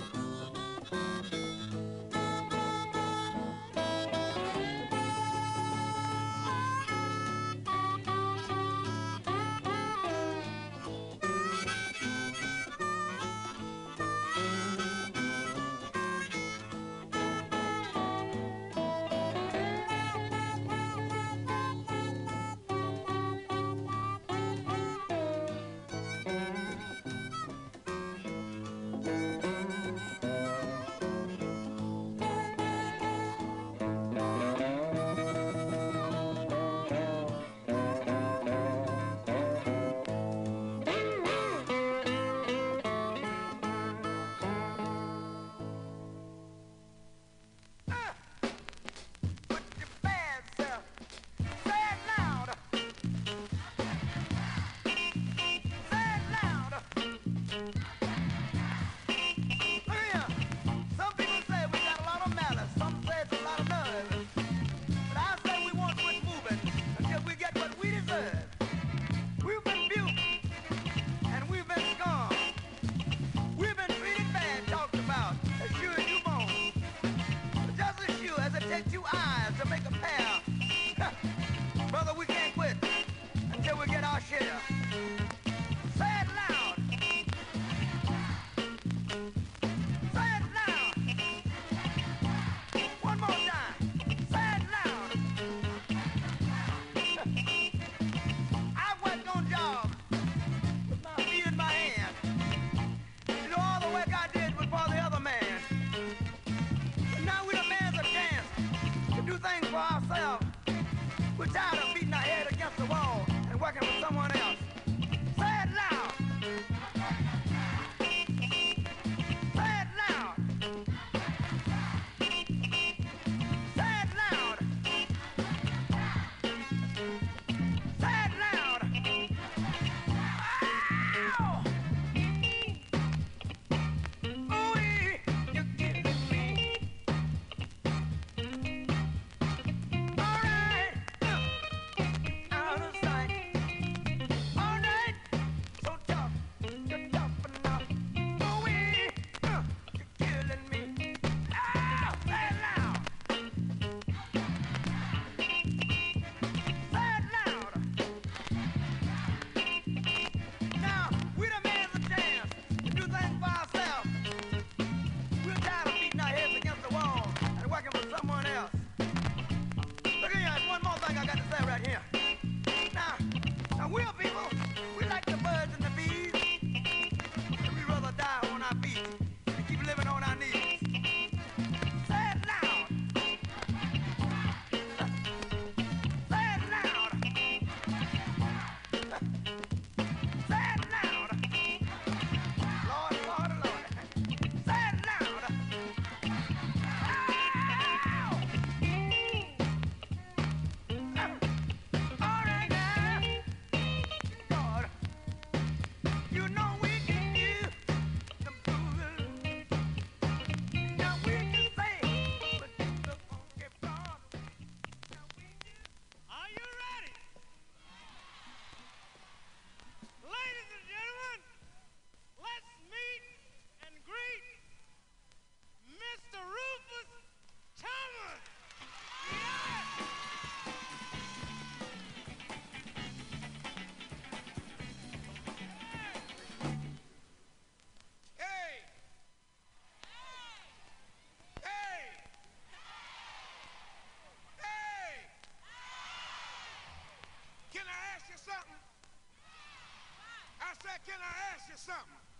You 251.72 251.78
something. 251.78 252.31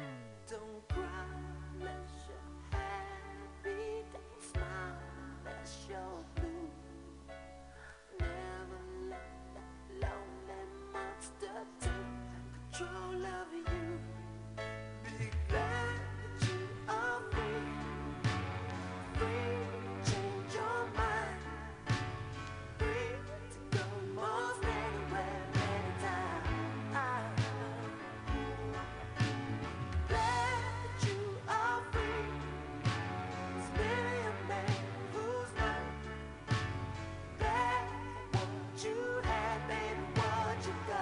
Hmm. 0.00 0.06
Don't 0.48 0.88
cry. 0.88 1.19